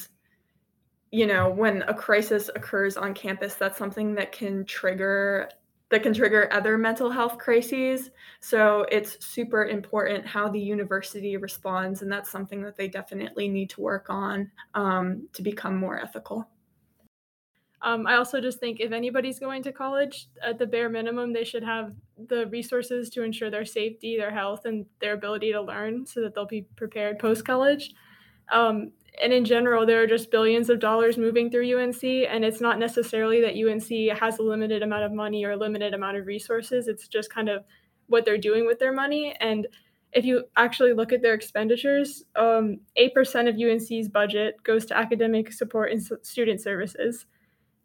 you 1.12 1.26
know, 1.26 1.50
when 1.50 1.82
a 1.88 1.94
crisis 1.94 2.50
occurs 2.56 2.96
on 2.96 3.14
campus, 3.16 3.56
that's 3.56 3.78
something 3.78 4.14
that 4.16 4.32
can 4.32 4.64
trigger 4.64 5.50
that 5.90 6.04
can 6.04 6.14
trigger 6.14 6.48
other 6.54 6.78
mental 6.78 7.10
health 7.10 7.40
crises. 7.40 8.12
So 8.42 8.86
it's 8.92 9.26
super 9.26 9.66
important 9.66 10.24
how 10.28 10.48
the 10.48 10.60
university 10.60 11.36
responds, 11.36 12.04
and 12.04 12.12
that's 12.12 12.30
something 12.30 12.62
that 12.62 12.78
they 12.78 12.88
definitely 12.88 13.50
need 13.50 13.72
to 13.72 13.82
work 13.82 14.06
on 14.08 14.52
um, 14.76 15.28
to 15.34 15.42
become 15.42 15.76
more 15.76 16.00
ethical. 16.00 16.48
Um, 17.82 18.06
I 18.08 18.16
also 18.16 18.42
just 18.42 18.60
think 18.60 18.80
if 18.80 18.92
anybody's 18.92 19.40
going 19.40 19.64
to 19.64 19.72
college, 19.72 20.28
at 20.44 20.60
the 20.60 20.66
bare 20.66 20.90
minimum, 20.90 21.32
they 21.32 21.46
should 21.46 21.64
have 21.64 21.94
the 22.28 22.48
resources 22.48 23.10
to 23.12 23.24
ensure 23.24 23.50
their 23.50 23.66
safety, 23.66 24.18
their 24.18 24.32
health, 24.32 24.66
and 24.66 24.86
their 25.00 25.14
ability 25.14 25.54
to 25.54 25.62
learn 25.62 26.06
so 26.06 26.22
that 26.22 26.36
they'll 26.36 26.46
be 26.46 26.68
prepared 26.76 27.20
post 27.20 27.46
college. 27.46 27.94
Um, 28.52 28.92
and 29.22 29.34
in 29.34 29.46
general, 29.46 29.86
there 29.86 30.02
are 30.02 30.08
just 30.08 30.32
billions 30.32 30.70
of 30.70 30.80
dollars 30.80 31.18
moving 31.18 31.50
through 31.50 31.78
UNC, 31.78 32.04
and 32.04 32.44
it's 32.44 32.62
not 32.62 32.80
necessarily 32.80 33.42
that 33.42 33.56
UNC 33.56 34.18
has 34.18 34.40
a 34.40 34.44
limited 34.44 34.82
amount 34.82 35.04
of 35.04 35.12
money 35.12 35.46
or 35.46 35.52
a 35.52 35.58
limited 35.58 35.94
amount 35.94 36.18
of 36.18 36.26
resources. 36.26 36.88
It's 36.88 37.08
just 37.08 37.30
kind 37.30 37.50
of 37.50 37.64
what 38.08 38.26
they're 38.26 38.38
doing 38.38 38.66
with 38.66 38.80
their 38.80 38.94
money. 38.94 39.36
And 39.40 39.68
if 40.14 40.26
you 40.26 40.46
actually 40.58 40.94
look 40.94 41.14
at 41.14 41.22
their 41.22 41.34
expenditures, 41.34 42.24
um, 42.36 42.80
8% 42.98 43.48
of 43.48 43.56
UNC's 43.56 44.10
budget 44.10 44.56
goes 44.64 44.86
to 44.88 44.98
academic 44.98 45.54
support 45.54 45.92
and 45.92 46.02
student 46.24 46.62
services. 46.62 47.26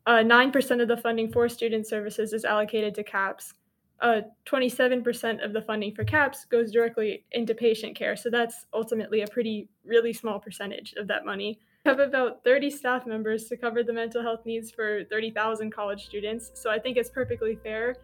Uh, 0.06 0.18
9% 0.18 0.82
of 0.82 0.88
the 0.88 0.96
funding 0.96 1.32
for 1.32 1.48
student 1.48 1.86
services 1.86 2.32
is 2.32 2.44
allocated 2.44 2.94
to 2.94 3.02
CAPS 3.02 3.54
uh, 4.00 4.20
27% 4.46 5.44
of 5.44 5.52
the 5.52 5.62
funding 5.62 5.94
for 5.94 6.04
CAPS 6.04 6.44
goes 6.44 6.70
directly 6.70 7.24
into 7.32 7.54
patient 7.54 7.96
care. 7.96 8.16
So 8.16 8.28
that's 8.28 8.66
ultimately 8.74 9.22
a 9.22 9.26
pretty, 9.26 9.68
really 9.84 10.12
small 10.12 10.38
percentage 10.38 10.94
of 10.98 11.06
that 11.08 11.24
money. 11.24 11.58
We 11.84 11.90
have 11.90 12.00
about 12.00 12.42
30 12.44 12.70
staff 12.70 13.06
members 13.06 13.44
to 13.46 13.56
cover 13.56 13.82
the 13.82 13.92
mental 13.92 14.22
health 14.22 14.44
needs 14.44 14.70
for 14.70 15.04
30,000 15.10 15.72
college 15.72 16.04
students. 16.04 16.50
So 16.54 16.70
I 16.70 16.78
think 16.78 16.96
it's 16.96 17.10
perfectly 17.10 17.58
fair 17.62 17.96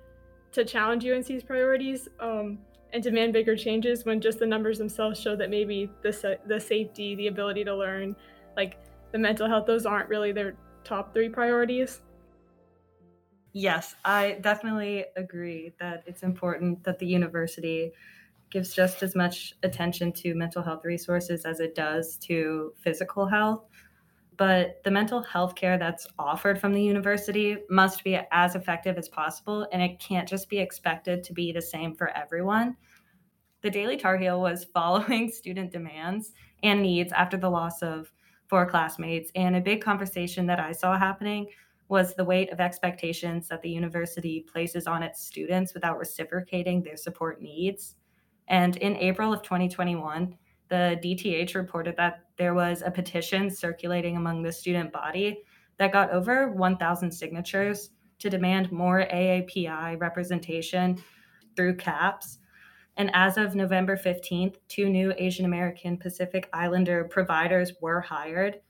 to 0.53 0.65
challenge 0.65 1.05
UNC's 1.05 1.43
priorities 1.43 2.09
um, 2.19 2.59
and 2.93 3.03
demand 3.03 3.33
bigger 3.33 3.57
changes 3.57 4.05
when 4.05 4.21
just 4.21 4.39
the 4.39 4.47
numbers 4.47 4.79
themselves 4.79 5.21
show 5.21 5.37
that 5.37 5.51
maybe 5.51 5.91
the, 6.03 6.39
the 6.47 6.61
safety, 6.61 7.15
the 7.15 7.27
ability 7.27 7.65
to 7.65 7.75
learn, 7.75 8.17
like 8.57 8.79
the 9.13 9.19
mental 9.19 9.47
health, 9.47 9.67
those 9.67 9.87
aren't 9.87 10.09
really 10.09 10.33
their 10.33 10.55
top 10.91 11.15
three 11.15 11.29
priorities. 11.29 12.01
Yes, 13.53 13.95
I 14.05 14.39
definitely 14.41 15.05
agree 15.17 15.73
that 15.79 16.03
it's 16.05 16.25
important 16.25 16.83
that 16.83 16.99
the 16.99 17.07
university 17.07 17.93
gives 18.51 18.75
just 18.75 19.03
as 19.05 19.15
much 19.15 19.55
attention 19.63 20.13
to 20.13 20.35
mental 20.35 20.63
health 20.63 20.85
resources 20.85 21.45
as 21.45 21.61
it 21.61 21.77
does 21.77 22.17
to 22.17 22.73
physical 22.83 23.25
health. 23.25 23.65
But 24.37 24.83
the 24.83 24.91
mental 24.91 25.23
health 25.23 25.55
care 25.55 25.79
that's 25.79 26.09
offered 26.19 26.59
from 26.59 26.73
the 26.73 26.83
university 26.83 27.59
must 27.69 28.03
be 28.03 28.19
as 28.33 28.57
effective 28.57 28.99
as 28.99 29.09
possible, 29.09 29.69
and 29.73 29.81
it 29.81 30.01
can't 30.01 30.29
just 30.29 30.49
be 30.49 30.59
expected 30.59 31.23
to 31.23 31.33
be 31.33 31.53
the 31.53 31.63
same 31.63 31.95
for 31.95 32.09
everyone. 32.17 32.77
The 33.63 33.71
Daily 33.71 33.97
Tar 33.97 34.17
Heel 34.17 34.41
was 34.41 34.65
following 34.75 35.31
student 35.31 35.71
demands 35.71 36.33
and 36.65 36.83
needs 36.83 37.13
after 37.13 37.37
the 37.37 37.51
loss 37.51 37.81
of 37.81 38.11
four 38.51 38.67
classmates, 38.67 39.31
and 39.37 39.55
a 39.55 39.61
big 39.61 39.81
conversation 39.81 40.45
that 40.45 40.59
I 40.59 40.73
saw 40.73 40.99
happening 40.99 41.47
was 41.89 42.15
the 42.15 42.25
weight 42.25 42.53
of 42.53 42.59
expectations 42.59 43.47
that 43.49 43.63
the 43.63 43.71
university 43.71 44.45
places 44.53 44.89
on 44.89 45.05
its 45.05 45.23
students 45.25 45.73
without 45.73 45.99
reciprocating 45.99 46.83
their 46.83 46.97
support 46.97 47.41
needs. 47.41 47.95
And 48.49 48.77
in 48.79 48.97
April 48.97 49.33
of 49.33 49.43
2021, 49.43 50.37
the 50.69 50.99
DTH 51.03 51.55
reported 51.55 51.97
that 51.97 52.25
there 52.37 52.55
was 52.55 52.83
a 52.85 52.91
petition 52.91 53.51
circulating 53.51 54.17
among 54.17 54.43
the 54.43 54.53
student 54.53 54.93
body 54.93 55.43
that 55.79 55.93
got 55.93 56.11
over 56.11 56.51
1,000 56.51 57.11
signatures 57.11 57.91
to 58.19 58.29
demand 58.29 58.73
more 58.73 59.07
AAPI 59.13 60.01
representation 60.01 61.01
through 61.55 61.77
CAPS. 61.77 62.39
And 62.97 63.11
as 63.15 63.37
of 63.37 63.55
November 63.55 63.97
15th, 63.97 64.57
two 64.69 64.89
new 64.89 65.13
Asian 65.17 65.45
American 65.45 65.97
Pacific 65.97 66.49
Islander 66.53 67.05
providers 67.05 67.73
were 67.81 68.01
hired 68.01 68.61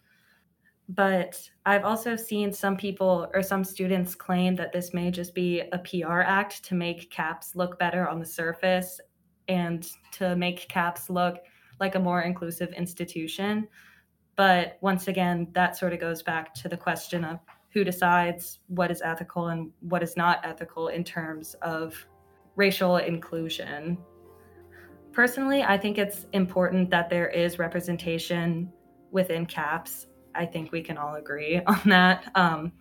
but 0.94 1.40
I've 1.66 1.84
also 1.84 2.16
seen 2.16 2.52
some 2.52 2.76
people 2.76 3.28
or 3.32 3.42
some 3.42 3.62
students 3.62 4.16
claim 4.16 4.56
that 4.56 4.72
this 4.72 4.92
may 4.92 5.12
just 5.12 5.34
be 5.36 5.60
a 5.60 5.78
PR 5.78 6.20
act 6.20 6.64
to 6.64 6.74
make 6.74 7.10
CAPS 7.12 7.54
look 7.54 7.78
better 7.78 8.08
on 8.08 8.18
the 8.18 8.26
surface 8.26 9.00
and 9.46 9.86
to 10.12 10.34
make 10.34 10.68
CAPS 10.68 11.08
look 11.08 11.38
like 11.78 11.94
a 11.94 12.00
more 12.00 12.22
inclusive 12.22 12.72
institution. 12.72 13.68
But 14.34 14.78
once 14.80 15.06
again, 15.06 15.46
that 15.52 15.76
sort 15.76 15.92
of 15.92 16.00
goes 16.00 16.24
back 16.24 16.54
to 16.54 16.68
the 16.68 16.76
question 16.76 17.24
of 17.24 17.38
who 17.72 17.84
decides 17.84 18.58
what 18.66 18.90
is 18.90 19.00
ethical 19.00 19.48
and 19.48 19.70
what 19.80 20.02
is 20.02 20.16
not 20.16 20.44
ethical 20.44 20.88
in 20.88 21.04
terms 21.04 21.54
of 21.62 21.94
racial 22.56 22.96
inclusion. 22.96 23.96
Personally, 25.12 25.62
I 25.62 25.76
think 25.76 25.98
it's 25.98 26.26
important 26.32 26.90
that 26.90 27.10
there 27.10 27.28
is 27.28 27.58
representation 27.58 28.72
within 29.10 29.44
CAPS 29.44 30.06
I 30.34 30.46
think 30.46 30.72
we 30.72 30.82
can 30.82 30.98
all 30.98 31.14
agree 31.14 31.60
on 31.66 31.80
that. 31.86 32.30
Um, 32.34 32.72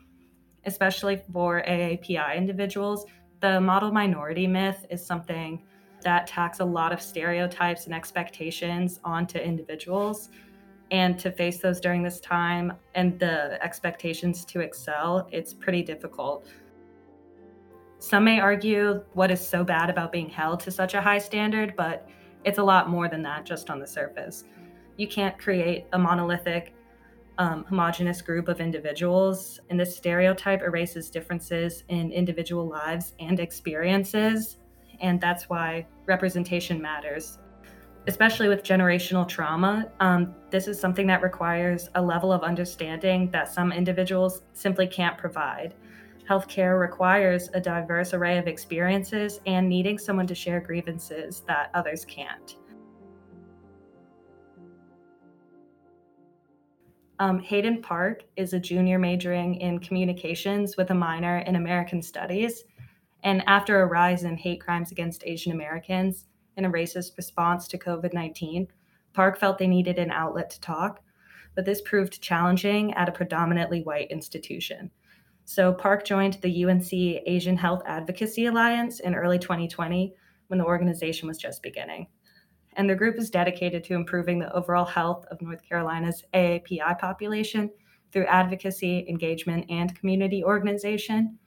especially 0.65 1.21
for 1.31 1.63
AAPI 1.67 2.35
individuals, 2.35 3.05
the 3.39 3.59
model 3.61 3.91
minority 3.91 4.45
myth 4.45 4.85
is 4.89 5.05
something 5.05 5.63
that 6.01 6.27
tacks 6.27 6.59
a 6.59 6.65
lot 6.65 6.91
of 6.91 7.01
stereotypes 7.01 7.85
and 7.85 7.95
expectations 7.95 8.99
onto 9.03 9.37
individuals. 9.37 10.29
And 10.91 11.17
to 11.19 11.31
face 11.31 11.59
those 11.59 11.79
during 11.79 12.03
this 12.03 12.19
time 12.19 12.73
and 12.95 13.17
the 13.19 13.61
expectations 13.63 14.43
to 14.45 14.59
excel, 14.59 15.27
it's 15.31 15.53
pretty 15.53 15.81
difficult. 15.81 16.47
Some 17.99 18.23
may 18.23 18.39
argue 18.39 19.03
what 19.13 19.29
is 19.31 19.45
so 19.45 19.63
bad 19.63 19.89
about 19.89 20.11
being 20.11 20.29
held 20.29 20.61
to 20.61 20.71
such 20.71 20.93
a 20.93 21.01
high 21.01 21.19
standard, 21.19 21.73
but 21.77 22.09
it's 22.43 22.57
a 22.57 22.63
lot 22.63 22.89
more 22.89 23.07
than 23.07 23.21
that 23.23 23.45
just 23.45 23.69
on 23.69 23.79
the 23.79 23.87
surface. 23.87 24.43
You 24.97 25.07
can't 25.07 25.37
create 25.37 25.85
a 25.93 25.99
monolithic 25.99 26.73
um, 27.39 27.63
homogenous 27.63 28.21
group 28.21 28.49
of 28.49 28.59
individuals, 28.59 29.61
and 29.69 29.79
this 29.79 29.95
stereotype 29.95 30.61
erases 30.61 31.09
differences 31.09 31.85
in 31.87 32.11
individual 32.11 32.67
lives 32.67 33.13
and 33.19 33.39
experiences. 33.39 34.57
And 34.99 35.21
that's 35.21 35.49
why 35.49 35.87
representation 36.05 36.81
matters. 36.81 37.39
Especially 38.07 38.49
with 38.49 38.63
generational 38.63 39.25
trauma, 39.25 39.89
um, 40.01 40.35
this 40.49 40.67
is 40.67 40.79
something 40.79 41.07
that 41.07 41.21
requires 41.21 41.89
a 41.95 42.01
level 42.01 42.33
of 42.33 42.43
understanding 42.43 43.31
that 43.31 43.47
some 43.47 43.71
individuals 43.71 44.41
simply 44.53 44.87
can't 44.87 45.17
provide. 45.17 45.75
Healthcare 46.29 46.79
requires 46.79 47.49
a 47.55 47.59
diverse 47.59 48.13
array 48.13 48.37
of 48.37 48.45
experiences 48.45 49.39
and 49.47 49.67
needing 49.67 49.97
someone 49.97 50.27
to 50.27 50.35
share 50.35 50.59
grievances 50.59 51.41
that 51.47 51.71
others 51.73 52.05
can't. 52.05 52.55
Um, 57.17 57.39
Hayden 57.39 57.81
Park 57.81 58.25
is 58.37 58.53
a 58.53 58.59
junior 58.59 58.99
majoring 58.99 59.55
in 59.55 59.79
communications 59.79 60.77
with 60.77 60.91
a 60.91 60.93
minor 60.93 61.39
in 61.39 61.55
American 61.55 61.99
Studies. 61.99 62.63
And 63.23 63.43
after 63.47 63.81
a 63.81 63.87
rise 63.87 64.23
in 64.23 64.37
hate 64.37 64.61
crimes 64.61 64.91
against 64.91 65.25
Asian 65.25 65.51
Americans 65.51 66.27
and 66.57 66.65
a 66.65 66.69
racist 66.69 67.17
response 67.17 67.67
to 67.69 67.79
COVID 67.79 68.13
19, 68.13 68.67
Park 69.13 69.39
felt 69.39 69.57
they 69.57 69.67
needed 69.67 69.97
an 69.97 70.11
outlet 70.11 70.51
to 70.51 70.61
talk, 70.61 71.01
but 71.55 71.65
this 71.65 71.81
proved 71.81 72.21
challenging 72.21 72.93
at 72.93 73.09
a 73.09 73.11
predominantly 73.11 73.81
white 73.81 74.11
institution. 74.11 74.91
So 75.49 75.73
Park 75.73 76.05
joined 76.05 76.37
the 76.43 76.65
UNC 76.65 76.93
Asian 76.93 77.57
Health 77.57 77.81
Advocacy 77.87 78.45
Alliance 78.45 78.99
in 78.99 79.15
early 79.15 79.39
2020 79.39 80.13
when 80.45 80.59
the 80.59 80.63
organization 80.63 81.27
was 81.27 81.39
just 81.39 81.63
beginning 81.63 82.05
and 82.73 82.87
the 82.87 82.93
group 82.93 83.17
is 83.17 83.31
dedicated 83.31 83.83
to 83.85 83.95
improving 83.95 84.37
the 84.37 84.53
overall 84.53 84.85
health 84.85 85.25
of 85.31 85.41
North 85.41 85.67
Carolina's 85.67 86.23
AAPI 86.35 86.99
population 86.99 87.71
through 88.11 88.27
advocacy, 88.27 89.07
engagement, 89.09 89.65
and 89.71 89.99
community 89.99 90.43
organization. 90.43 91.39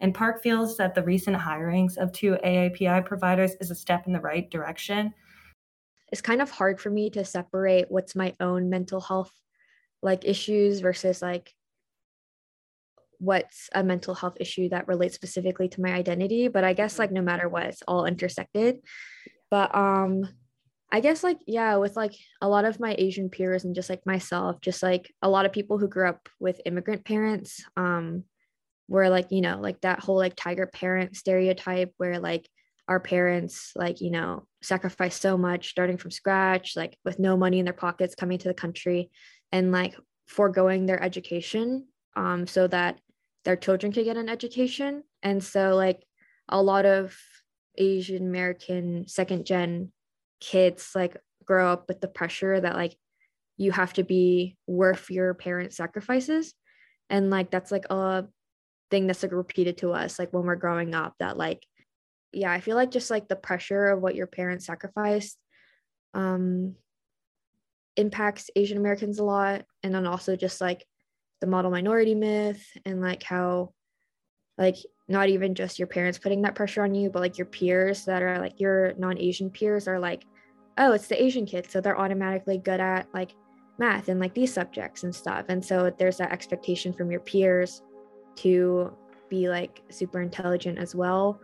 And 0.00 0.12
Park 0.12 0.42
feels 0.42 0.76
that 0.78 0.96
the 0.96 1.04
recent 1.04 1.36
hirings 1.36 1.96
of 1.96 2.10
two 2.10 2.36
AAPI 2.44 3.06
providers 3.06 3.54
is 3.60 3.70
a 3.70 3.76
step 3.76 4.08
in 4.08 4.12
the 4.12 4.20
right 4.20 4.50
direction. 4.50 5.14
It's 6.10 6.20
kind 6.20 6.42
of 6.42 6.50
hard 6.50 6.80
for 6.80 6.90
me 6.90 7.08
to 7.10 7.24
separate 7.24 7.88
what's 7.88 8.16
my 8.16 8.34
own 8.40 8.68
mental 8.68 9.00
health 9.00 9.32
like 10.02 10.24
issues 10.24 10.80
versus 10.80 11.22
like 11.22 11.54
what's 13.24 13.68
a 13.74 13.82
mental 13.82 14.14
health 14.14 14.36
issue 14.40 14.68
that 14.68 14.88
relates 14.88 15.14
specifically 15.14 15.68
to 15.68 15.80
my 15.80 15.92
identity 15.92 16.48
but 16.48 16.64
i 16.64 16.72
guess 16.72 16.98
like 16.98 17.10
no 17.10 17.22
matter 17.22 17.48
what 17.48 17.64
it's 17.64 17.82
all 17.88 18.06
intersected. 18.06 18.80
But 19.50 19.74
um 19.74 20.28
I 20.92 21.00
guess 21.00 21.24
like 21.24 21.38
yeah, 21.46 21.76
with 21.76 21.96
like 21.96 22.14
a 22.40 22.48
lot 22.48 22.64
of 22.64 22.78
my 22.78 22.94
Asian 22.96 23.28
peers 23.28 23.64
and 23.64 23.74
just 23.74 23.90
like 23.90 24.06
myself, 24.06 24.60
just 24.60 24.80
like 24.82 25.12
a 25.22 25.28
lot 25.28 25.44
of 25.44 25.52
people 25.52 25.78
who 25.78 25.88
grew 25.88 26.08
up 26.08 26.28
with 26.38 26.60
immigrant 26.64 27.04
parents, 27.04 27.64
um, 27.76 28.24
where 28.86 29.10
like, 29.10 29.32
you 29.32 29.40
know, 29.40 29.58
like 29.60 29.80
that 29.80 29.98
whole 30.00 30.16
like 30.16 30.36
tiger 30.36 30.66
parent 30.66 31.16
stereotype 31.16 31.92
where 31.96 32.20
like 32.20 32.48
our 32.86 33.00
parents 33.00 33.72
like, 33.74 34.00
you 34.00 34.10
know, 34.10 34.46
sacrifice 34.62 35.18
so 35.18 35.36
much 35.36 35.70
starting 35.70 35.96
from 35.96 36.12
scratch, 36.12 36.76
like 36.76 36.96
with 37.04 37.18
no 37.18 37.36
money 37.36 37.58
in 37.58 37.64
their 37.64 37.74
pockets 37.74 38.14
coming 38.14 38.38
to 38.38 38.48
the 38.48 38.54
country 38.54 39.10
and 39.50 39.72
like 39.72 39.96
foregoing 40.26 40.86
their 40.86 41.02
education 41.02 41.86
um 42.16 42.46
so 42.46 42.66
that 42.66 42.98
their 43.44 43.56
children 43.56 43.92
could 43.92 44.04
get 44.04 44.16
an 44.16 44.28
education. 44.28 45.02
And 45.22 45.42
so 45.42 45.74
like 45.74 46.02
a 46.48 46.62
lot 46.62 46.86
of 46.86 47.16
Asian 47.76 48.26
American 48.26 49.06
second 49.08 49.46
gen 49.46 49.92
kids 50.40 50.90
like 50.94 51.16
grow 51.44 51.72
up 51.72 51.88
with 51.88 52.00
the 52.00 52.08
pressure 52.08 52.58
that 52.58 52.74
like 52.74 52.96
you 53.56 53.72
have 53.72 53.92
to 53.94 54.04
be 54.04 54.56
worth 54.66 55.10
your 55.10 55.34
parents' 55.34 55.76
sacrifices. 55.76 56.54
And 57.10 57.30
like 57.30 57.50
that's 57.50 57.70
like 57.70 57.86
a 57.90 58.26
thing 58.90 59.06
that's 59.06 59.22
like 59.22 59.32
repeated 59.32 59.78
to 59.78 59.92
us 59.92 60.18
like 60.18 60.32
when 60.32 60.44
we're 60.44 60.56
growing 60.56 60.94
up 60.94 61.14
that 61.18 61.36
like 61.36 61.64
yeah, 62.32 62.50
I 62.50 62.60
feel 62.60 62.74
like 62.74 62.90
just 62.90 63.10
like 63.10 63.28
the 63.28 63.36
pressure 63.36 63.86
of 63.86 64.00
what 64.00 64.16
your 64.16 64.26
parents 64.26 64.66
sacrificed 64.66 65.38
um 66.14 66.74
impacts 67.96 68.50
Asian 68.56 68.78
Americans 68.78 69.18
a 69.18 69.24
lot. 69.24 69.64
And 69.82 69.94
then 69.94 70.06
also 70.06 70.36
just 70.36 70.60
like 70.60 70.84
the 71.44 71.50
model 71.50 71.70
minority 71.70 72.14
myth 72.14 72.64
and 72.86 73.02
like 73.02 73.22
how 73.22 73.70
like 74.56 74.76
not 75.08 75.28
even 75.28 75.54
just 75.54 75.78
your 75.78 75.88
parents 75.88 76.18
putting 76.18 76.40
that 76.42 76.54
pressure 76.54 76.82
on 76.82 76.94
you, 76.94 77.10
but 77.10 77.20
like 77.20 77.36
your 77.36 77.46
peers 77.46 78.06
that 78.06 78.22
are 78.22 78.38
like 78.38 78.58
your 78.58 78.94
non-Asian 78.96 79.50
peers 79.50 79.86
are 79.86 79.98
like, 79.98 80.24
oh, 80.78 80.92
it's 80.92 81.08
the 81.08 81.22
Asian 81.22 81.44
kids. 81.44 81.70
So 81.70 81.80
they're 81.82 82.00
automatically 82.00 82.56
good 82.56 82.80
at 82.80 83.12
like 83.12 83.34
math 83.78 84.08
and 84.08 84.20
like 84.20 84.32
these 84.32 84.54
subjects 84.54 85.02
and 85.02 85.14
stuff. 85.14 85.46
And 85.50 85.62
so 85.62 85.92
there's 85.98 86.16
that 86.16 86.32
expectation 86.32 86.94
from 86.94 87.10
your 87.10 87.20
peers 87.20 87.82
to 88.36 88.96
be 89.28 89.50
like 89.50 89.82
super 89.90 90.22
intelligent 90.22 90.78
as 90.78 90.94
well. 90.94 91.40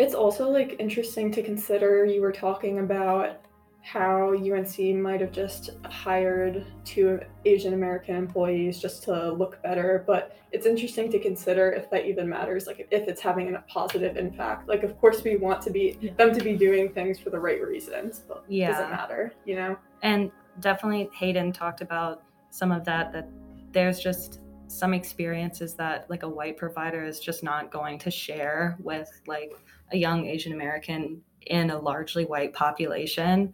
It's 0.00 0.14
also 0.14 0.48
like 0.48 0.76
interesting 0.78 1.30
to 1.32 1.42
consider 1.42 2.06
you 2.06 2.22
were 2.22 2.32
talking 2.32 2.78
about 2.78 3.42
how 3.82 4.32
UNC 4.32 4.78
might 4.96 5.20
have 5.20 5.30
just 5.30 5.72
hired 5.84 6.64
two 6.86 7.20
Asian 7.44 7.74
American 7.74 8.16
employees 8.16 8.80
just 8.80 9.02
to 9.02 9.30
look 9.30 9.62
better, 9.62 10.02
but 10.06 10.38
it's 10.52 10.64
interesting 10.64 11.12
to 11.12 11.18
consider 11.18 11.70
if 11.72 11.90
that 11.90 12.06
even 12.06 12.26
matters, 12.30 12.66
like 12.66 12.88
if 12.90 13.08
it's 13.08 13.20
having 13.20 13.54
a 13.54 13.60
positive 13.68 14.16
impact. 14.16 14.66
Like, 14.70 14.84
of 14.84 14.98
course, 14.98 15.22
we 15.22 15.36
want 15.36 15.60
to 15.64 15.70
be 15.70 15.98
yeah. 16.00 16.14
them 16.14 16.32
to 16.32 16.42
be 16.42 16.56
doing 16.56 16.88
things 16.94 17.18
for 17.18 17.28
the 17.28 17.38
right 17.38 17.60
reasons, 17.60 18.22
but 18.26 18.42
yeah. 18.48 18.70
doesn't 18.70 18.90
matter, 18.90 19.34
you 19.44 19.56
know? 19.56 19.76
And 20.02 20.32
definitely, 20.60 21.10
Hayden 21.12 21.52
talked 21.52 21.82
about 21.82 22.22
some 22.48 22.72
of 22.72 22.86
that. 22.86 23.12
That 23.12 23.28
there's 23.72 24.00
just 24.00 24.40
some 24.70 24.94
experiences 24.94 25.74
that 25.74 26.08
like 26.08 26.22
a 26.22 26.28
white 26.28 26.56
provider 26.56 27.04
is 27.04 27.20
just 27.20 27.42
not 27.42 27.70
going 27.70 27.98
to 27.98 28.10
share 28.10 28.76
with 28.80 29.10
like 29.26 29.52
a 29.92 29.96
young 29.96 30.26
Asian 30.26 30.52
American 30.52 31.22
in 31.46 31.70
a 31.70 31.78
largely 31.78 32.24
white 32.24 32.52
population 32.52 33.52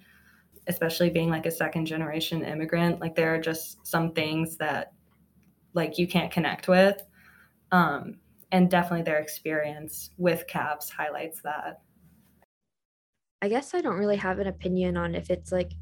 especially 0.67 1.11
being 1.11 1.31
like 1.31 1.47
a 1.47 1.51
second 1.51 1.87
generation 1.87 2.45
immigrant. 2.45 3.01
Like 3.01 3.15
there 3.15 3.35
are 3.35 3.41
just 3.41 3.87
some 3.87 4.13
things 4.13 4.57
that 4.57 4.93
like 5.75 5.99
you 5.99 6.07
can't 6.07 6.33
connect 6.33 6.69
with. 6.69 7.03
Um, 7.73 8.17
and 8.53 8.71
definitely 8.71 9.03
their 9.03 9.19
experience 9.19 10.11
with 10.19 10.47
caps 10.47 10.89
highlights 10.91 11.41
that. 11.43 11.83
I 13.43 13.49
guess 13.49 13.75
i 13.75 13.83
don't 13.83 13.99
really 13.99 14.17
have 14.17 14.39
an 14.39 14.47
opinion 14.47 14.97
on 14.97 15.15
if 15.15 15.31
it's 15.31 15.53
like 15.53 15.73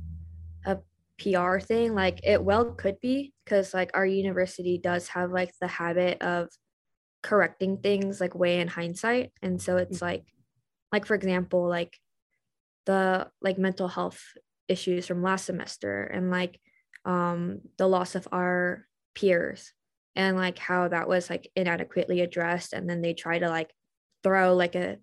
pr 1.18 1.58
thing 1.60 1.94
like 1.94 2.20
it 2.24 2.42
well 2.42 2.72
could 2.72 2.98
be 3.00 3.32
because 3.44 3.72
like 3.72 3.90
our 3.94 4.06
university 4.06 4.78
does 4.78 5.08
have 5.08 5.30
like 5.30 5.52
the 5.60 5.68
habit 5.68 6.20
of 6.22 6.48
correcting 7.22 7.78
things 7.78 8.20
like 8.20 8.34
way 8.34 8.60
in 8.60 8.68
hindsight 8.68 9.32
and 9.40 9.60
so 9.62 9.76
it's 9.76 9.98
mm. 9.98 10.02
like 10.02 10.24
like 10.92 11.06
for 11.06 11.14
example 11.14 11.68
like 11.68 11.96
the 12.86 13.28
like 13.40 13.58
mental 13.58 13.88
health 13.88 14.20
issues 14.68 15.06
from 15.06 15.22
last 15.22 15.46
semester 15.46 16.04
and 16.04 16.30
like 16.30 16.60
um 17.04 17.60
the 17.78 17.86
loss 17.86 18.14
of 18.14 18.26
our 18.32 18.86
peers 19.14 19.72
and 20.16 20.36
like 20.36 20.58
how 20.58 20.88
that 20.88 21.08
was 21.08 21.30
like 21.30 21.50
inadequately 21.56 22.20
addressed 22.20 22.72
and 22.72 22.88
then 22.88 23.02
they 23.02 23.14
try 23.14 23.38
to 23.38 23.48
like 23.48 23.72
throw 24.22 24.54
like 24.54 24.74
a 24.74 24.98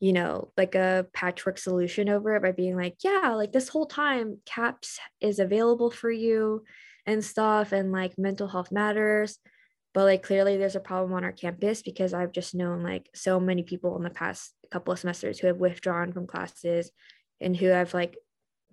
you 0.00 0.12
know 0.12 0.50
like 0.56 0.74
a 0.74 1.06
patchwork 1.12 1.58
solution 1.58 2.08
over 2.08 2.36
it 2.36 2.42
by 2.42 2.52
being 2.52 2.76
like 2.76 2.96
yeah 3.02 3.32
like 3.34 3.52
this 3.52 3.68
whole 3.68 3.86
time 3.86 4.38
caps 4.44 4.98
is 5.20 5.38
available 5.38 5.90
for 5.90 6.10
you 6.10 6.62
and 7.06 7.24
stuff 7.24 7.72
and 7.72 7.92
like 7.92 8.18
mental 8.18 8.48
health 8.48 8.70
matters 8.70 9.38
but 9.94 10.04
like 10.04 10.22
clearly 10.22 10.56
there's 10.56 10.76
a 10.76 10.80
problem 10.80 11.12
on 11.12 11.24
our 11.24 11.32
campus 11.32 11.82
because 11.82 12.12
i've 12.12 12.32
just 12.32 12.54
known 12.54 12.82
like 12.82 13.08
so 13.14 13.40
many 13.40 13.62
people 13.62 13.96
in 13.96 14.02
the 14.02 14.10
past 14.10 14.52
couple 14.70 14.92
of 14.92 14.98
semesters 14.98 15.38
who 15.38 15.46
have 15.46 15.56
withdrawn 15.56 16.12
from 16.12 16.26
classes 16.26 16.90
and 17.40 17.56
who 17.56 17.66
have 17.66 17.94
like 17.94 18.16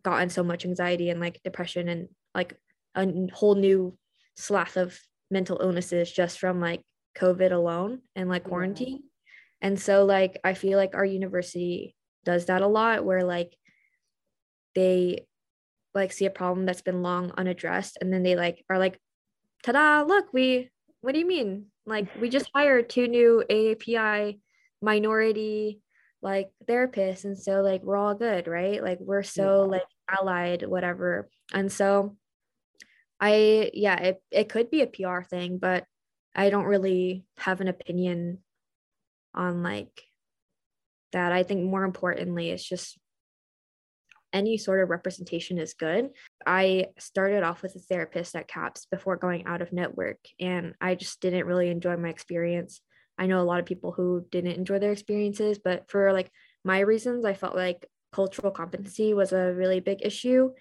gotten 0.03 0.29
so 0.29 0.43
much 0.43 0.65
anxiety 0.65 1.09
and 1.09 1.19
like 1.19 1.41
depression 1.43 1.87
and 1.87 2.09
like 2.35 2.57
a 2.95 3.07
whole 3.33 3.55
new 3.55 3.97
swath 4.35 4.77
of 4.77 4.99
mental 5.31 5.59
illnesses 5.61 6.11
just 6.11 6.39
from 6.39 6.59
like 6.59 6.81
COVID 7.17 7.51
alone 7.51 8.01
and 8.15 8.29
like 8.29 8.43
quarantine. 8.43 9.03
And 9.63 9.79
so 9.79 10.05
like 10.05 10.39
I 10.43 10.53
feel 10.53 10.77
like 10.77 10.93
our 10.93 11.05
university 11.05 11.95
does 12.25 12.45
that 12.45 12.61
a 12.61 12.67
lot 12.67 13.05
where 13.05 13.23
like 13.23 13.55
they 14.75 15.25
like 15.95 16.11
see 16.11 16.25
a 16.25 16.29
problem 16.29 16.65
that's 16.65 16.81
been 16.81 17.01
long 17.01 17.31
unaddressed 17.37 17.97
and 18.01 18.11
then 18.11 18.23
they 18.23 18.35
like 18.35 18.63
are 18.69 18.77
like 18.77 18.99
ta-da 19.63 20.03
look 20.03 20.31
we 20.33 20.69
what 21.01 21.13
do 21.13 21.19
you 21.19 21.27
mean? 21.27 21.67
Like 21.85 22.07
we 22.19 22.29
just 22.29 22.49
hired 22.53 22.89
two 22.89 23.07
new 23.07 23.41
API 23.49 24.39
minority 24.81 25.81
like 26.21 26.51
therapists 26.65 27.25
and 27.25 27.37
so 27.37 27.61
like 27.61 27.83
we're 27.83 27.97
all 27.97 28.15
good 28.15 28.47
right? 28.47 28.83
Like 28.83 28.99
we're 28.99 29.23
so 29.23 29.61
like 29.63 29.83
allied 30.09 30.63
whatever. 30.63 31.29
And 31.53 31.71
so 31.71 32.15
i 33.23 33.71
yeah 33.73 33.95
it, 33.95 34.23
it 34.31 34.49
could 34.49 34.69
be 34.69 34.81
a 34.81 34.87
pr 34.87 35.21
thing 35.29 35.57
but 35.57 35.85
i 36.35 36.49
don't 36.49 36.65
really 36.65 37.23
have 37.37 37.61
an 37.61 37.67
opinion 37.67 38.39
on 39.33 39.63
like 39.63 40.03
that. 41.11 41.31
I 41.31 41.43
think 41.43 41.63
more 41.63 41.83
importantly 41.83 42.49
it's 42.49 42.67
just 42.67 42.97
any 44.31 44.57
sort 44.57 44.81
of 44.81 44.89
representation 44.89 45.59
is 45.59 45.75
good. 45.75 46.09
I 46.45 46.87
started 46.97 47.43
off 47.43 47.61
with 47.61 47.75
a 47.75 47.79
therapist 47.79 48.35
at 48.35 48.47
caps 48.47 48.87
before 48.89 49.15
going 49.15 49.45
out 49.45 49.61
of 49.61 49.71
network 49.71 50.17
and 50.39 50.73
i 50.81 50.95
just 50.95 51.21
didn't 51.21 51.45
really 51.45 51.69
enjoy 51.69 51.95
my 51.97 52.09
experience. 52.09 52.81
I 53.17 53.27
know 53.27 53.41
a 53.41 53.43
lot 53.45 53.59
of 53.59 53.67
people 53.67 53.91
who 53.91 54.25
didn't 54.31 54.57
enjoy 54.57 54.79
their 54.79 54.91
experiences 54.91 55.59
but 55.63 55.89
for 55.89 56.11
like 56.11 56.31
my 56.65 56.79
reasons 56.79 57.25
i 57.25 57.33
felt 57.35 57.55
like 57.55 57.87
cultural 58.13 58.51
competency 58.51 59.13
was 59.13 59.33
a 59.33 59.53
really 59.53 59.79
big 59.79 59.99
issue. 60.01 60.51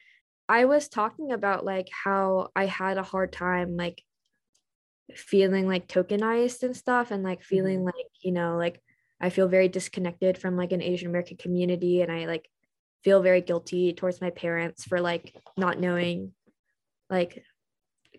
I 0.48 0.64
was 0.64 0.88
talking 0.88 1.32
about 1.32 1.64
like 1.64 1.88
how 2.04 2.48
I 2.56 2.66
had 2.66 2.98
a 2.98 3.02
hard 3.02 3.32
time 3.32 3.76
like 3.76 4.02
feeling 5.16 5.66
like 5.66 5.88
tokenized 5.88 6.62
and 6.62 6.76
stuff 6.76 7.10
and 7.10 7.22
like 7.22 7.42
feeling 7.42 7.78
mm-hmm. 7.78 7.86
like, 7.86 8.06
you 8.20 8.32
know, 8.32 8.56
like 8.56 8.80
I 9.20 9.30
feel 9.30 9.48
very 9.48 9.68
disconnected 9.68 10.38
from 10.38 10.56
like 10.56 10.72
an 10.72 10.82
Asian 10.82 11.08
American 11.08 11.36
community 11.36 12.02
and 12.02 12.10
I 12.10 12.26
like 12.26 12.48
feel 13.04 13.22
very 13.22 13.40
guilty 13.40 13.92
towards 13.92 14.20
my 14.20 14.30
parents 14.30 14.84
for 14.84 15.00
like 15.00 15.34
not 15.56 15.78
knowing 15.78 16.32
like 17.10 17.44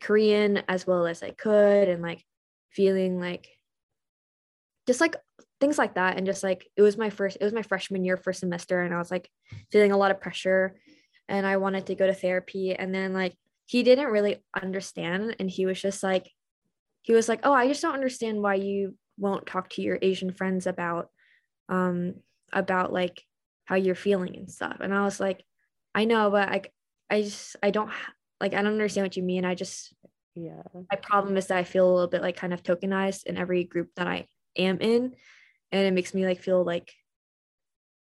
Korean 0.02 0.62
as 0.68 0.86
well 0.86 1.06
as 1.06 1.24
I 1.24 1.32
could 1.32 1.90
and 1.90 2.02
like 2.02 2.24
feeling 2.72 3.20
like 3.20 3.48
just 4.88 5.02
like 5.02 5.16
things 5.60 5.78
like 5.78 5.96
that 5.96 6.18
and 6.18 6.26
just 6.26 6.44
like 6.44 6.68
it 6.76 6.82
was 6.82 6.98
my 6.98 7.10
first 7.10 7.38
it 7.40 7.44
was 7.44 7.54
my 7.54 7.62
freshman 7.62 8.04
year 8.04 8.18
first 8.18 8.42
semester 8.42 8.82
and 8.82 8.94
i 8.94 8.98
was 8.98 9.10
like 9.10 9.30
feeling 9.72 9.92
a 9.92 9.98
lot 9.98 10.12
of 10.12 10.20
pressure 10.20 10.76
and 11.30 11.48
i 11.48 11.56
wanted 11.58 11.86
to 11.86 11.96
go 11.96 12.06
to 12.06 12.14
therapy 12.14 12.76
and 12.76 12.94
then 12.94 13.14
like 13.14 13.34
he 13.66 13.82
didn't 13.84 14.12
really 14.12 14.44
understand 14.62 15.36
and 15.40 15.50
he 15.50 15.66
was 15.66 15.82
just 15.82 16.04
like 16.04 16.30
he 17.04 17.14
was 17.14 17.30
like 17.30 17.42
oh 17.44 17.54
i 17.54 17.68
just 17.68 17.82
don't 17.82 17.94
understand 17.94 18.42
why 18.42 18.56
you 18.56 18.96
won't 19.18 19.46
talk 19.46 19.70
to 19.70 19.82
your 19.82 20.00
asian 20.02 20.34
friends 20.34 20.66
about 20.66 21.10
um 21.70 22.16
about 22.52 22.92
like 22.92 23.24
how 23.66 23.76
you're 23.76 23.96
feeling 23.96 24.36
and 24.36 24.52
stuff. 24.52 24.78
And 24.82 24.94
i 24.94 25.04
was 25.04 25.20
like 25.20 25.44
i 25.96 26.06
know 26.06 26.30
but 26.30 26.50
like 26.50 26.74
i 27.10 27.22
just 27.22 27.56
i 27.64 27.70
don't 27.70 27.92
like 28.42 28.54
i 28.54 28.62
don't 28.62 28.74
understand 28.74 29.06
what 29.06 29.16
you 29.16 29.24
mean. 29.24 29.46
I 29.46 29.56
just 29.56 29.94
yeah. 30.36 30.64
my 30.74 30.98
problem 30.98 31.38
is 31.38 31.48
that 31.48 31.58
i 31.58 31.64
feel 31.64 31.88
a 31.88 31.94
little 31.94 32.10
bit 32.10 32.24
like 32.24 32.36
kind 32.36 32.54
of 32.54 32.64
tokenized 32.64 33.26
in 33.26 33.38
every 33.38 33.64
group 33.64 33.90
that 33.96 34.08
i 34.08 34.28
am 34.58 34.80
in 34.82 35.14
and 35.72 35.88
it 35.88 35.94
makes 35.94 36.14
me 36.14 36.26
like 36.26 36.42
feel 36.42 36.64
like 36.64 36.92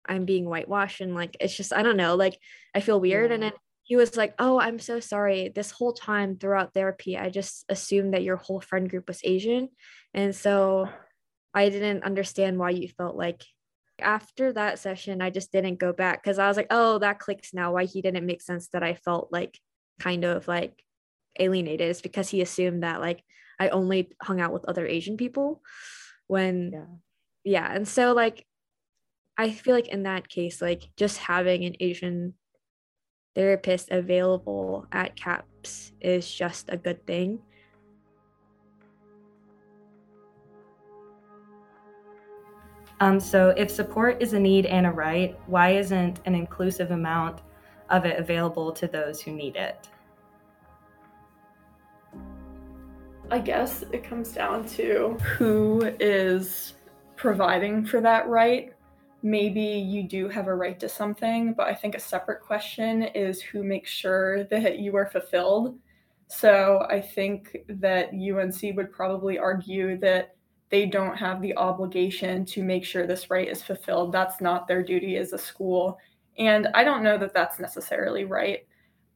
I'm 0.09 0.25
being 0.25 0.47
whitewashed 0.47 1.01
and 1.01 1.15
like 1.15 1.37
it's 1.39 1.55
just 1.55 1.73
I 1.73 1.83
don't 1.83 1.97
know 1.97 2.17
like 2.17 2.39
I 2.75 2.81
feel 2.81 3.01
weird. 3.01 3.31
Yeah. 3.31 3.35
and 3.35 3.43
then 3.43 3.53
he 3.89 3.97
was 3.97 4.17
like 4.17 4.35
oh 4.39 4.61
I'm 4.61 4.79
so 4.79 5.01
sorry. 5.01 5.49
This 5.49 5.71
whole 5.71 5.95
time 5.95 6.37
throughout 6.37 6.75
therapy 6.75 7.17
I 7.17 7.31
just 7.31 7.65
assumed 7.71 8.13
that 8.13 8.23
your 8.23 8.37
whole 8.37 8.61
friend 8.61 8.89
group 8.89 9.09
was 9.09 9.23
Asian. 9.25 9.71
And 10.13 10.37
so 10.37 10.89
I 11.55 11.71
didn't 11.71 12.05
understand 12.05 12.59
why 12.59 12.71
you 12.71 12.89
felt 12.89 13.17
like 13.17 13.43
after 14.01 14.53
that 14.53 14.79
session 14.79 15.23
I 15.23 15.31
just 15.31 15.51
didn't 15.51 15.81
go 15.81 15.93
back 15.95 16.23
cuz 16.23 16.39
I 16.39 16.49
was 16.49 16.59
like 16.59 16.69
oh 16.71 16.99
that 16.99 17.19
clicks 17.19 17.55
now. 17.55 17.73
Why 17.73 17.87
he 17.87 18.03
didn't 18.03 18.27
make 18.27 18.43
sense 18.43 18.69
that 18.69 18.83
I 18.83 18.93
felt 18.93 19.33
like 19.33 19.59
kind 19.99 20.25
of 20.25 20.47
like 20.47 20.85
alienated 21.41 21.89
is 21.89 22.03
because 22.03 22.29
he 22.29 22.43
assumed 22.43 22.83
that 22.83 23.01
like 23.01 23.25
I 23.59 23.71
only 23.71 24.13
hung 24.23 24.39
out 24.41 24.53
with 24.53 24.67
other 24.67 24.87
Asian 24.87 25.17
people 25.17 25.63
when 26.27 26.73
yeah. 26.73 26.85
Yeah 27.45 27.73
and 27.75 27.89
so 27.89 28.13
like 28.13 28.45
i 29.39 29.51
feel 29.51 29.75
like 29.75 29.89
in 29.89 30.03
that 30.03 30.29
case 30.29 30.61
like 30.61 30.91
just 30.97 31.17
having 31.17 31.65
an 31.65 31.77
asian 31.81 32.35
therapist 33.35 33.91
available 33.91 34.87
at 34.93 35.15
caps 35.17 35.93
is 36.01 36.33
just 36.33 36.69
a 36.71 36.77
good 36.77 37.05
thing 37.07 37.39
um, 43.01 43.21
so 43.21 43.51
if 43.57 43.71
support 43.71 44.21
is 44.21 44.33
a 44.33 44.41
need 44.41 44.67
and 44.67 44.87
a 44.87 44.91
right 44.91 45.39
why 45.47 45.71
isn't 45.71 46.21
an 46.25 46.35
inclusive 46.35 46.91
amount 46.91 47.41
of 47.91 48.05
it 48.05 48.19
available 48.19 48.73
to 48.73 48.87
those 48.87 49.21
who 49.21 49.33
need 49.33 49.57
it 49.57 49.89
i 53.31 53.39
guess 53.39 53.85
it 53.93 54.03
comes 54.03 54.33
down 54.33 54.67
to 54.67 55.17
who 55.37 55.83
is 56.01 56.75
providing 57.19 57.85
for 57.85 58.01
that 58.01 58.27
right. 58.29 58.73
Maybe 59.23 59.61
you 59.61 60.05
do 60.05 60.29
have 60.29 60.47
a 60.47 60.55
right 60.55 60.79
to 60.81 60.89
something, 60.89 61.53
but 61.53 61.67
I 61.67 61.75
think 61.75 61.95
a 61.95 62.01
separate 62.01 62.41
question 62.41 63.03
is 63.03 63.43
who 63.43 63.65
makes 63.65 63.91
sure 63.91 64.45
that 64.45 64.79
you 64.79 64.97
are 64.97 65.07
fulfilled. 65.07 65.79
So 66.29 66.87
I 66.91 67.01
think 67.01 67.57
that 67.69 68.11
UNC 68.13 68.77
would 68.77 68.93
probably 68.93 69.39
argue 69.39 69.99
that 69.99 70.37
they 70.71 70.87
don't 70.87 71.17
have 71.17 71.41
the 71.41 71.57
obligation 71.57 72.45
to 72.45 72.63
make 72.63 72.85
sure 72.85 73.07
this 73.07 73.31
right 73.31 73.49
is 73.49 73.63
fulfilled. 73.63 74.13
That's 74.13 74.41
not 74.41 74.69
their 74.69 74.83
duty 74.83 75.17
as 75.17 75.33
a 75.33 75.39
school. 75.39 75.99
And 76.37 76.69
I 76.75 76.85
don't 76.85 77.03
know 77.03 77.19
that 77.19 77.35
that's 77.35 77.59
necessarily 77.59 78.25
right, 78.25 78.67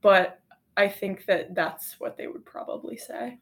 but 0.01 0.41
I 0.77 0.89
think 0.89 1.27
that 1.27 1.55
that's 1.55 2.01
what 2.01 2.17
they 2.17 2.27
would 2.27 2.45
probably 2.45 2.97
say. 2.97 3.39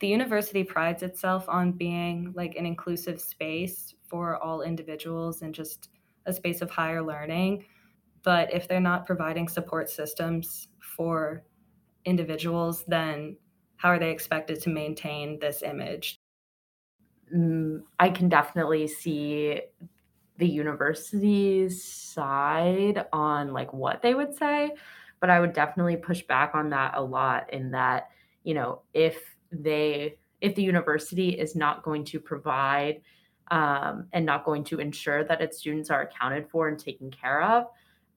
The 0.00 0.06
university 0.06 0.62
prides 0.62 1.02
itself 1.02 1.48
on 1.48 1.72
being 1.72 2.32
like 2.36 2.54
an 2.56 2.66
inclusive 2.66 3.20
space 3.20 3.94
for 4.06 4.36
all 4.36 4.62
individuals 4.62 5.42
and 5.42 5.54
just 5.54 5.90
a 6.26 6.32
space 6.32 6.62
of 6.62 6.70
higher 6.70 7.02
learning. 7.02 7.64
But 8.22 8.52
if 8.52 8.68
they're 8.68 8.80
not 8.80 9.06
providing 9.06 9.48
support 9.48 9.90
systems 9.90 10.68
for 10.80 11.44
individuals, 12.04 12.84
then 12.86 13.36
how 13.76 13.88
are 13.90 13.98
they 13.98 14.10
expected 14.10 14.60
to 14.62 14.70
maintain 14.70 15.38
this 15.38 15.62
image? 15.62 16.20
Mm, 17.34 17.82
I 17.98 18.10
can 18.10 18.28
definitely 18.28 18.86
see 18.86 19.60
the 20.38 20.48
university's 20.48 21.82
side 21.84 23.06
on 23.12 23.52
like 23.52 23.72
what 23.72 24.02
they 24.02 24.14
would 24.14 24.34
say, 24.34 24.70
but 25.20 25.30
I 25.30 25.40
would 25.40 25.52
definitely 25.52 25.96
push 25.96 26.22
back 26.22 26.54
on 26.54 26.70
that 26.70 26.94
a 26.94 27.02
lot 27.02 27.52
in 27.52 27.72
that, 27.72 28.10
you 28.44 28.54
know, 28.54 28.82
if 28.94 29.27
they 29.50 30.16
if 30.40 30.54
the 30.54 30.62
university 30.62 31.30
is 31.30 31.56
not 31.56 31.82
going 31.82 32.04
to 32.04 32.20
provide 32.20 33.00
um, 33.50 34.06
and 34.12 34.24
not 34.24 34.44
going 34.44 34.62
to 34.62 34.78
ensure 34.78 35.24
that 35.24 35.40
its 35.40 35.58
students 35.58 35.90
are 35.90 36.02
accounted 36.02 36.48
for 36.48 36.68
and 36.68 36.78
taken 36.78 37.10
care 37.10 37.42
of, 37.42 37.64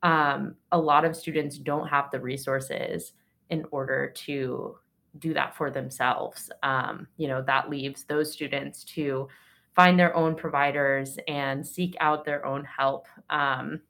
um, 0.04 0.56
a 0.72 0.78
lot 0.78 1.06
of 1.06 1.16
students 1.16 1.58
don't 1.58 1.88
have 1.88 2.12
the 2.12 2.20
resources 2.20 3.14
in 3.50 3.66
order 3.72 4.12
to 4.16 4.76
do 5.20 5.34
that 5.34 5.56
for 5.56 5.70
themselves. 5.70 6.52
Um, 6.64 7.08
you 7.18 7.28
know, 7.28 7.42
that 7.44 7.70
leaves 7.70 8.04
those 8.06 8.32
students 8.32 8.84
to 8.86 9.28
find 9.76 10.00
their 10.00 10.16
own 10.16 10.36
providers 10.36 11.18
and 11.28 11.66
seek 11.66 11.96
out 12.00 12.26
their 12.26 12.46
own 12.46 12.66
help, 12.66 13.08
um, 13.30 13.82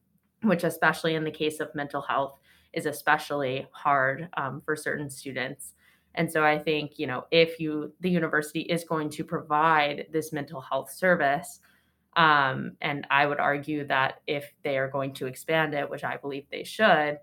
which, 0.44 0.64
especially 0.64 1.16
in 1.16 1.24
the 1.24 1.32
case 1.32 1.60
of 1.60 1.74
mental 1.76 2.02
health, 2.02 2.40
is 2.74 2.86
especially 2.86 3.68
hard 3.72 4.30
um, 4.38 4.62
for 4.66 4.76
certain 4.76 5.10
students. 5.10 5.74
And 6.16 6.32
so 6.32 6.44
I 6.44 6.60
think, 6.60 7.00
you 7.00 7.08
know, 7.08 7.26
if 7.32 7.60
you 7.60 7.94
the 8.02 8.10
university 8.10 8.62
is 8.62 8.84
going 8.84 9.10
to 9.12 9.24
provide 9.24 10.08
this 10.12 10.34
mental 10.34 10.62
health 10.62 10.92
service, 10.92 11.60
um, 12.18 12.74
and 12.82 13.08
I 13.10 13.26
would 13.26 13.40
argue 13.40 13.86
that 13.88 14.22
if 14.28 14.52
they 14.64 14.78
are 14.78 14.90
going 14.90 15.14
to 15.16 15.28
expand 15.28 15.74
it, 15.74 15.90
which 15.90 16.04
I 16.04 16.18
believe 16.18 16.46
they 16.52 16.64
should, 16.64 17.20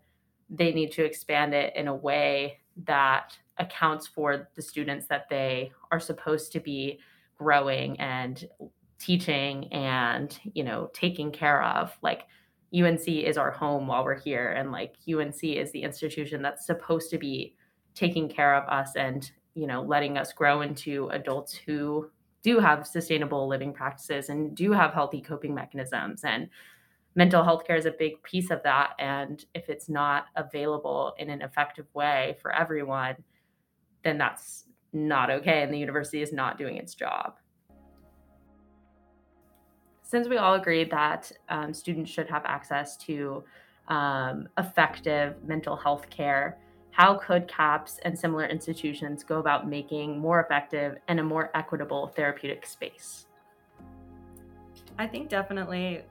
they 0.49 0.73
need 0.73 0.93
to 0.93 1.05
expand 1.05 1.53
it 1.53 1.77
in 1.77 1.89
a 1.89 1.95
way 1.95 2.61
that 2.87 3.37
accounts 3.59 4.07
for 4.07 4.49
the 4.55 4.63
students 4.63 5.07
that 5.09 5.29
they 5.29 5.73
are 5.91 6.01
supposed 6.01 6.53
to 6.53 6.61
be 6.61 6.99
growing 7.37 7.99
and 8.01 8.49
teaching 8.99 9.73
and 9.73 10.41
you 10.55 10.65
know 10.65 10.91
taking 10.95 11.31
care 11.31 11.63
of. 11.63 11.97
Like 12.03 12.23
UNC 12.75 13.07
is 13.09 13.37
our 13.39 13.51
home 13.51 13.87
while 13.87 14.05
we're 14.05 14.19
here 14.19 14.53
and 14.53 14.73
like 14.73 14.95
UNC 15.13 15.43
is 15.43 15.73
the 15.73 15.83
institution 15.83 16.43
that's 16.43 16.67
supposed 16.67 17.11
to 17.11 17.19
be 17.19 17.55
taking 17.99 18.29
care 18.29 18.55
of 18.55 18.69
us 18.69 18.95
and 18.95 19.33
you 19.55 19.67
know 19.67 19.83
letting 19.83 20.17
us 20.17 20.33
grow 20.33 20.61
into 20.61 21.09
adults 21.09 21.53
who 21.53 22.09
do 22.43 22.61
have 22.61 22.87
sustainable 22.87 23.49
living 23.49 23.73
practices 23.73 24.29
and 24.29 24.57
do 24.57 24.71
have 24.71 24.95
healthy 24.95 25.21
coping 25.21 25.53
mechanisms. 25.53 26.23
And 26.23 26.49
mental 27.17 27.43
health 27.43 27.67
care 27.67 27.75
is 27.75 27.85
a 27.85 27.91
big 27.91 28.23
piece 28.23 28.53
of 28.53 28.63
that. 28.63 28.93
And 29.01 29.45
if 29.55 29.69
it's 29.69 29.89
not 29.89 30.27
available 30.37 31.15
in 31.19 31.31
an 31.31 31.43
effective 31.43 31.87
way 31.95 32.37
for 32.41 32.55
everyone 32.55 33.17
then 34.05 34.17
that's 34.17 34.65
not 34.93 35.29
okay 35.29 35.63
and 35.63 35.75
the 35.75 35.79
university 35.79 36.23
is 36.23 36.33
not 36.33 36.57
doing 36.57 36.77
its 36.77 36.95
job. 36.95 37.35
Since 40.03 40.29
we 40.29 40.39
all 40.39 40.55
agree 40.55 40.85
that 40.85 41.31
um, 41.49 41.75
students 41.75 42.11
should 42.11 42.29
have 42.29 42.43
access 42.47 42.97
to 42.99 43.45
um, 43.89 44.49
effective 44.57 45.35
mental 45.45 45.77
health 45.77 46.09
care 46.09 46.57
how 46.99 47.15
could 47.15 47.47
CAPS 47.47 48.01
and 48.03 48.19
similar 48.19 48.47
institutions 48.47 49.23
go 49.23 49.39
about 49.39 49.69
making 49.69 50.19
more 50.19 50.41
effective 50.41 50.99
and 51.07 51.21
a 51.21 51.23
more 51.23 51.49
equitable 51.55 52.09
therapeutic 52.09 52.67
space? 52.67 53.27
I 54.99 55.07
think 55.07 55.29
definitely 55.29 56.03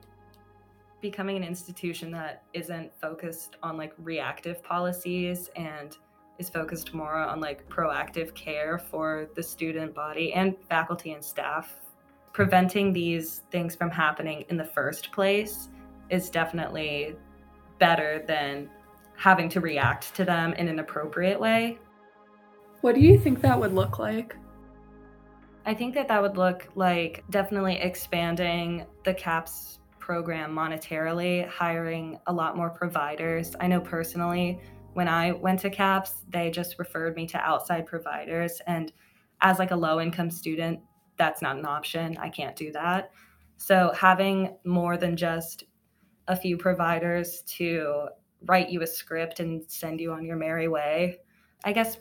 becoming 1.02 1.36
an 1.36 1.44
institution 1.44 2.10
that 2.12 2.42
isn't 2.54 2.90
focused 3.02 3.56
on 3.62 3.76
like 3.76 3.92
reactive 3.98 4.62
policies 4.62 5.50
and 5.56 5.98
is 6.38 6.48
focused 6.48 6.94
more 6.94 7.16
on 7.16 7.38
like 7.38 7.68
proactive 7.68 8.34
care 8.34 8.78
for 8.78 9.28
the 9.36 9.42
student 9.42 9.94
body 9.94 10.32
and 10.32 10.56
faculty 10.70 11.12
and 11.12 11.22
staff. 11.22 11.70
Preventing 12.32 12.94
these 12.94 13.42
things 13.50 13.74
from 13.74 13.90
happening 13.90 14.46
in 14.48 14.56
the 14.56 14.64
first 14.64 15.12
place 15.12 15.68
is 16.08 16.30
definitely 16.30 17.14
better 17.78 18.24
than 18.26 18.70
having 19.18 19.48
to 19.48 19.60
react 19.60 20.14
to 20.14 20.24
them 20.24 20.52
in 20.54 20.68
an 20.68 20.78
appropriate 20.78 21.38
way. 21.38 21.76
What 22.82 22.94
do 22.94 23.00
you 23.00 23.18
think 23.18 23.40
that 23.40 23.58
would 23.58 23.74
look 23.74 23.98
like? 23.98 24.36
I 25.66 25.74
think 25.74 25.92
that 25.96 26.06
that 26.06 26.22
would 26.22 26.36
look 26.36 26.68
like 26.76 27.24
definitely 27.28 27.80
expanding 27.80 28.86
the 29.04 29.12
CAPS 29.12 29.80
program 29.98 30.54
monetarily, 30.54 31.48
hiring 31.48 32.20
a 32.28 32.32
lot 32.32 32.56
more 32.56 32.70
providers. 32.70 33.56
I 33.60 33.66
know 33.66 33.80
personally, 33.80 34.60
when 34.94 35.08
I 35.08 35.32
went 35.32 35.60
to 35.60 35.70
CAPS, 35.70 36.24
they 36.28 36.50
just 36.50 36.78
referred 36.78 37.16
me 37.16 37.26
to 37.26 37.38
outside 37.38 37.86
providers. 37.86 38.62
And 38.68 38.92
as 39.40 39.58
like 39.58 39.72
a 39.72 39.76
low 39.76 40.00
income 40.00 40.30
student, 40.30 40.78
that's 41.16 41.42
not 41.42 41.56
an 41.56 41.66
option. 41.66 42.16
I 42.18 42.28
can't 42.28 42.54
do 42.54 42.70
that. 42.70 43.10
So 43.56 43.92
having 43.96 44.56
more 44.64 44.96
than 44.96 45.16
just 45.16 45.64
a 46.28 46.36
few 46.36 46.56
providers 46.56 47.42
to 47.58 48.08
write 48.46 48.70
you 48.70 48.82
a 48.82 48.86
script 48.86 49.40
and 49.40 49.62
send 49.70 50.00
you 50.00 50.12
on 50.12 50.24
your 50.24 50.36
merry 50.36 50.68
way. 50.68 51.18
I 51.64 51.72
guess 51.72 51.98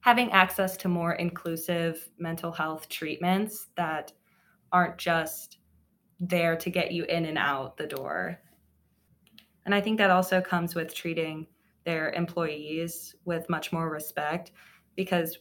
having 0.00 0.30
access 0.32 0.76
to 0.78 0.88
more 0.88 1.14
inclusive 1.14 2.08
mental 2.18 2.52
health 2.52 2.88
treatments 2.88 3.68
that 3.76 4.12
aren't 4.72 4.98
just 4.98 5.58
there 6.18 6.56
to 6.56 6.70
get 6.70 6.92
you 6.92 7.04
in 7.04 7.24
and 7.24 7.38
out 7.38 7.76
the 7.76 7.86
door. 7.86 8.38
And 9.64 9.74
I 9.74 9.80
think 9.80 9.98
that 9.98 10.10
also 10.10 10.40
comes 10.40 10.74
with 10.74 10.94
treating 10.94 11.46
their 11.84 12.10
employees 12.12 13.14
with 13.24 13.48
much 13.48 13.72
more 13.72 13.90
respect 13.90 14.52
because 14.96 15.38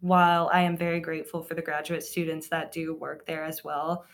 while 0.00 0.50
I 0.52 0.60
am 0.60 0.76
very 0.76 1.00
grateful 1.00 1.42
for 1.42 1.54
the 1.54 1.62
graduate 1.62 2.02
students 2.02 2.48
that 2.48 2.72
do 2.72 2.94
work 2.94 3.26
there 3.26 3.44
as 3.44 3.64
well, 3.64 4.04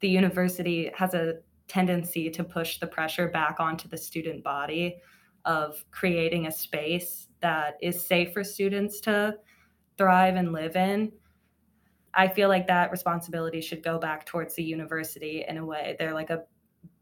the 0.00 0.08
university 0.08 0.90
has 0.94 1.14
a 1.14 1.38
tendency 1.72 2.28
to 2.28 2.44
push 2.44 2.78
the 2.78 2.86
pressure 2.86 3.28
back 3.28 3.58
onto 3.58 3.88
the 3.88 3.96
student 3.96 4.44
body 4.44 4.98
of 5.46 5.82
creating 5.90 6.46
a 6.46 6.52
space 6.52 7.28
that 7.40 7.78
is 7.80 8.06
safe 8.06 8.34
for 8.34 8.44
students 8.44 9.00
to 9.00 9.34
thrive 9.96 10.36
and 10.36 10.52
live 10.52 10.76
in. 10.76 11.10
I 12.12 12.28
feel 12.28 12.50
like 12.50 12.66
that 12.66 12.90
responsibility 12.90 13.62
should 13.62 13.82
go 13.82 13.98
back 13.98 14.26
towards 14.26 14.54
the 14.54 14.62
university 14.62 15.46
in 15.48 15.56
a 15.56 15.64
way. 15.64 15.96
They're 15.98 16.12
like 16.12 16.28
a 16.28 16.42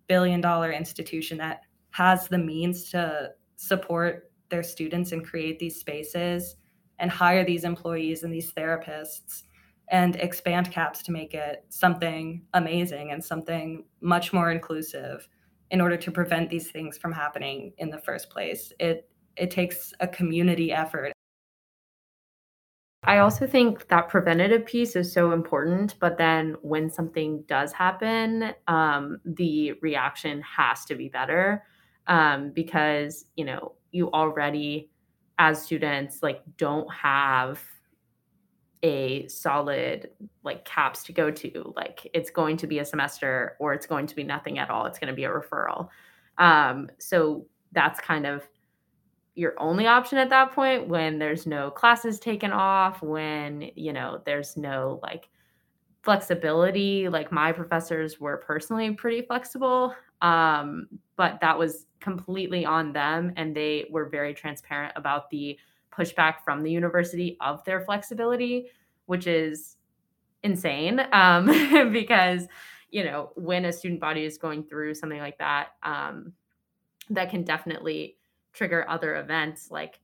billion 0.06 0.40
dollar 0.40 0.70
institution 0.70 1.36
that 1.38 1.62
has 1.90 2.28
the 2.28 2.38
means 2.38 2.90
to 2.90 3.30
support 3.56 4.30
their 4.50 4.62
students 4.62 5.10
and 5.10 5.26
create 5.26 5.58
these 5.58 5.80
spaces 5.80 6.54
and 7.00 7.10
hire 7.10 7.44
these 7.44 7.64
employees 7.64 8.22
and 8.22 8.32
these 8.32 8.52
therapists 8.52 9.42
and 9.90 10.16
expand 10.16 10.70
CAPS 10.70 11.02
to 11.02 11.12
make 11.12 11.34
it 11.34 11.64
something 11.68 12.42
amazing 12.54 13.10
and 13.10 13.22
something 13.22 13.84
much 14.00 14.32
more 14.32 14.50
inclusive 14.50 15.28
in 15.70 15.80
order 15.80 15.96
to 15.96 16.10
prevent 16.10 16.48
these 16.48 16.70
things 16.70 16.96
from 16.96 17.12
happening 17.12 17.72
in 17.78 17.90
the 17.90 17.98
first 17.98 18.30
place. 18.30 18.72
It 18.78 19.08
it 19.36 19.50
takes 19.50 19.92
a 20.00 20.08
community 20.08 20.72
effort. 20.72 21.12
I 23.04 23.18
also 23.18 23.46
think 23.46 23.88
that 23.88 24.08
preventative 24.08 24.66
piece 24.66 24.94
is 24.94 25.12
so 25.12 25.32
important, 25.32 25.94
but 26.00 26.18
then 26.18 26.56
when 26.60 26.90
something 26.90 27.44
does 27.48 27.72
happen, 27.72 28.52
um, 28.68 29.20
the 29.24 29.72
reaction 29.80 30.42
has 30.42 30.84
to 30.84 30.94
be 30.94 31.08
better 31.08 31.64
um, 32.06 32.50
because 32.50 33.24
you 33.36 33.44
know 33.44 33.72
you 33.90 34.10
already, 34.12 34.90
as 35.38 35.62
students, 35.62 36.22
like 36.22 36.42
don't 36.56 36.92
have 36.92 37.60
a 38.82 39.26
solid 39.28 40.10
like 40.42 40.64
caps 40.64 41.02
to 41.04 41.12
go 41.12 41.30
to 41.30 41.72
like 41.76 42.08
it's 42.14 42.30
going 42.30 42.56
to 42.56 42.66
be 42.66 42.78
a 42.78 42.84
semester 42.84 43.56
or 43.58 43.74
it's 43.74 43.86
going 43.86 44.06
to 44.06 44.16
be 44.16 44.24
nothing 44.24 44.58
at 44.58 44.70
all 44.70 44.86
it's 44.86 44.98
going 44.98 45.08
to 45.08 45.14
be 45.14 45.24
a 45.24 45.30
referral 45.30 45.88
um, 46.38 46.88
so 46.98 47.44
that's 47.72 48.00
kind 48.00 48.26
of 48.26 48.48
your 49.34 49.54
only 49.58 49.86
option 49.86 50.16
at 50.18 50.30
that 50.30 50.52
point 50.52 50.88
when 50.88 51.18
there's 51.18 51.46
no 51.46 51.70
classes 51.70 52.18
taken 52.18 52.52
off 52.52 53.02
when 53.02 53.70
you 53.76 53.92
know 53.92 54.20
there's 54.24 54.56
no 54.56 54.98
like 55.02 55.28
flexibility, 56.02 57.08
like 57.08 57.30
my 57.30 57.52
professors 57.52 58.18
were 58.20 58.38
personally 58.38 58.90
pretty 58.92 59.22
flexible, 59.22 59.94
um, 60.22 60.88
but 61.16 61.38
that 61.40 61.58
was 61.58 61.86
completely 62.00 62.64
on 62.64 62.92
them. 62.92 63.32
And 63.36 63.54
they 63.54 63.86
were 63.90 64.08
very 64.08 64.32
transparent 64.32 64.92
about 64.96 65.30
the 65.30 65.58
pushback 65.96 66.36
from 66.44 66.62
the 66.62 66.70
university 66.70 67.36
of 67.40 67.64
their 67.64 67.80
flexibility, 67.80 68.66
which 69.06 69.26
is 69.26 69.76
insane 70.42 71.00
um, 71.12 71.46
because, 71.92 72.46
you 72.90 73.04
know, 73.04 73.30
when 73.34 73.64
a 73.64 73.72
student 73.72 74.00
body 74.00 74.24
is 74.24 74.38
going 74.38 74.64
through 74.64 74.94
something 74.94 75.20
like 75.20 75.38
that, 75.38 75.68
um, 75.82 76.32
that 77.10 77.30
can 77.30 77.42
definitely 77.42 78.16
trigger 78.52 78.88
other 78.88 79.16
events 79.16 79.70
like 79.70 80.00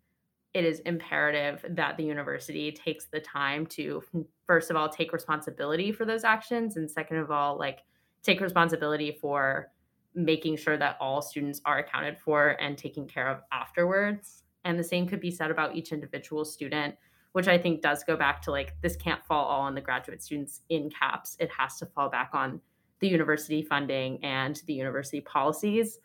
it 0.55 0.65
is 0.65 0.81
imperative 0.81 1.65
that 1.71 1.97
the 1.97 2.03
university 2.03 2.73
takes 2.73 3.07
the 3.07 3.21
time 3.21 3.67
to 3.67 4.03
first 4.47 4.71
of 4.71 4.77
all 4.77 4.89
take 4.89 5.13
responsibility 5.13 5.93
for 5.93 6.05
those 6.05 6.25
actions 6.25 6.77
and 6.77 6.91
second 6.91 7.19
of 7.19 7.31
all 7.31 7.59
like 7.59 7.81
take 8.23 8.41
responsibility 8.41 9.19
for 9.21 9.71
making 10.15 10.57
sure 10.57 10.79
that 10.79 10.97
all 11.01 11.21
students 11.21 11.61
are 11.65 11.79
accounted 11.79 12.19
for 12.19 12.57
and 12.61 12.79
taken 12.79 13.07
care 13.07 13.29
of 13.29 13.41
afterwards 13.53 14.45
and 14.67 14.79
the 14.79 14.85
same 14.85 15.07
could 15.07 15.21
be 15.21 15.31
said 15.31 15.51
about 15.51 15.75
each 15.75 15.93
individual 15.93 16.45
student 16.45 16.95
which 17.33 17.49
i 17.49 17.57
think 17.57 17.81
does 17.81 18.05
go 18.05 18.17
back 18.17 18.43
to 18.43 18.51
like 18.51 18.75
this 18.83 18.97
can't 18.97 19.25
fall 19.25 19.45
all 19.45 19.63
on 19.63 19.75
the 19.75 19.81
graduate 19.81 20.23
students 20.23 20.61
in 20.69 20.91
caps 20.91 21.37
it 21.41 21.51
has 21.51 21.79
to 21.79 21.87
fall 21.87 22.11
back 22.11 22.31
on 22.35 22.61
the 23.01 23.09
university 23.09 23.63
funding 23.63 24.23
and 24.25 24.63
the 24.67 24.75
university 24.75 25.21
policies 25.21 25.99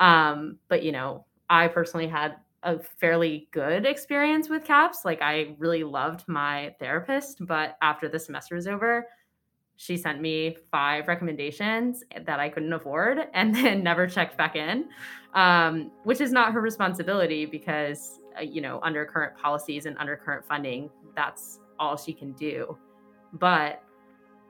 um, 0.00 0.58
but 0.68 0.82
you 0.82 0.92
know 0.92 1.24
i 1.48 1.68
personally 1.68 2.08
had 2.08 2.36
a 2.62 2.80
fairly 2.80 3.48
good 3.52 3.86
experience 3.86 4.48
with 4.48 4.64
CAPS. 4.64 5.04
Like 5.04 5.22
I 5.22 5.54
really 5.58 5.84
loved 5.84 6.24
my 6.26 6.74
therapist, 6.80 7.38
but 7.46 7.76
after 7.80 8.08
the 8.08 8.18
semester 8.18 8.56
was 8.56 8.66
over, 8.66 9.06
she 9.76 9.96
sent 9.96 10.20
me 10.20 10.56
five 10.70 11.06
recommendations 11.06 12.02
that 12.24 12.40
I 12.40 12.48
couldn't 12.48 12.72
afford 12.72 13.28
and 13.34 13.54
then 13.54 13.82
never 13.82 14.06
checked 14.06 14.36
back 14.36 14.56
in, 14.56 14.88
um, 15.34 15.90
which 16.04 16.20
is 16.20 16.32
not 16.32 16.52
her 16.52 16.60
responsibility 16.60 17.46
because, 17.46 18.20
uh, 18.38 18.42
you 18.42 18.60
know, 18.60 18.80
under 18.82 19.04
current 19.04 19.36
policies 19.36 19.86
and 19.86 19.96
under 19.98 20.16
current 20.16 20.44
funding, 20.46 20.90
that's 21.14 21.60
all 21.78 21.96
she 21.96 22.12
can 22.12 22.32
do. 22.32 22.76
But 23.34 23.82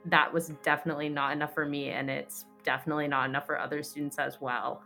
that 0.05 0.33
was 0.33 0.53
definitely 0.63 1.09
not 1.09 1.33
enough 1.33 1.53
for 1.53 1.67
me. 1.67 1.91
And 1.91 2.09
it's 2.09 2.45
definitely 2.63 3.09
not 3.09 3.29
enough 3.29 3.47
for 3.47 3.59
other 3.59 3.83
students 3.83 4.19
as 4.19 4.41
well. 4.41 4.83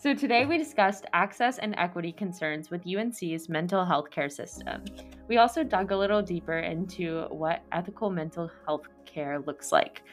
So, 0.00 0.14
today 0.14 0.46
we 0.46 0.58
discussed 0.58 1.06
access 1.12 1.58
and 1.58 1.74
equity 1.76 2.12
concerns 2.12 2.70
with 2.70 2.86
UNC's 2.86 3.48
mental 3.48 3.84
health 3.84 4.12
care 4.12 4.28
system. 4.28 4.84
We 5.26 5.38
also 5.38 5.64
dug 5.64 5.90
a 5.90 5.96
little 5.96 6.22
deeper 6.22 6.60
into 6.60 7.26
what 7.30 7.64
ethical 7.72 8.08
mental 8.08 8.48
health 8.64 8.86
care 9.06 9.40
looks 9.40 9.72
like. 9.72 10.04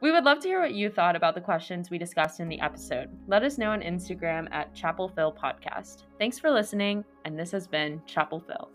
We 0.00 0.10
would 0.10 0.24
love 0.24 0.40
to 0.40 0.48
hear 0.48 0.60
what 0.60 0.72
you 0.72 0.88
thought 0.88 1.16
about 1.16 1.34
the 1.34 1.42
questions 1.42 1.90
we 1.90 1.98
discussed 1.98 2.40
in 2.40 2.48
the 2.48 2.60
episode. 2.62 3.10
Let 3.26 3.42
us 3.42 3.58
know 3.58 3.72
on 3.72 3.82
Instagram 3.82 4.48
at 4.52 4.74
Chapel 4.74 5.10
Phil 5.10 5.34
Podcast. 5.34 6.04
Thanks 6.18 6.38
for 6.38 6.50
listening, 6.50 7.04
and 7.26 7.38
this 7.38 7.50
has 7.50 7.66
been 7.66 8.00
Chapel 8.06 8.40
Phil. 8.40 8.70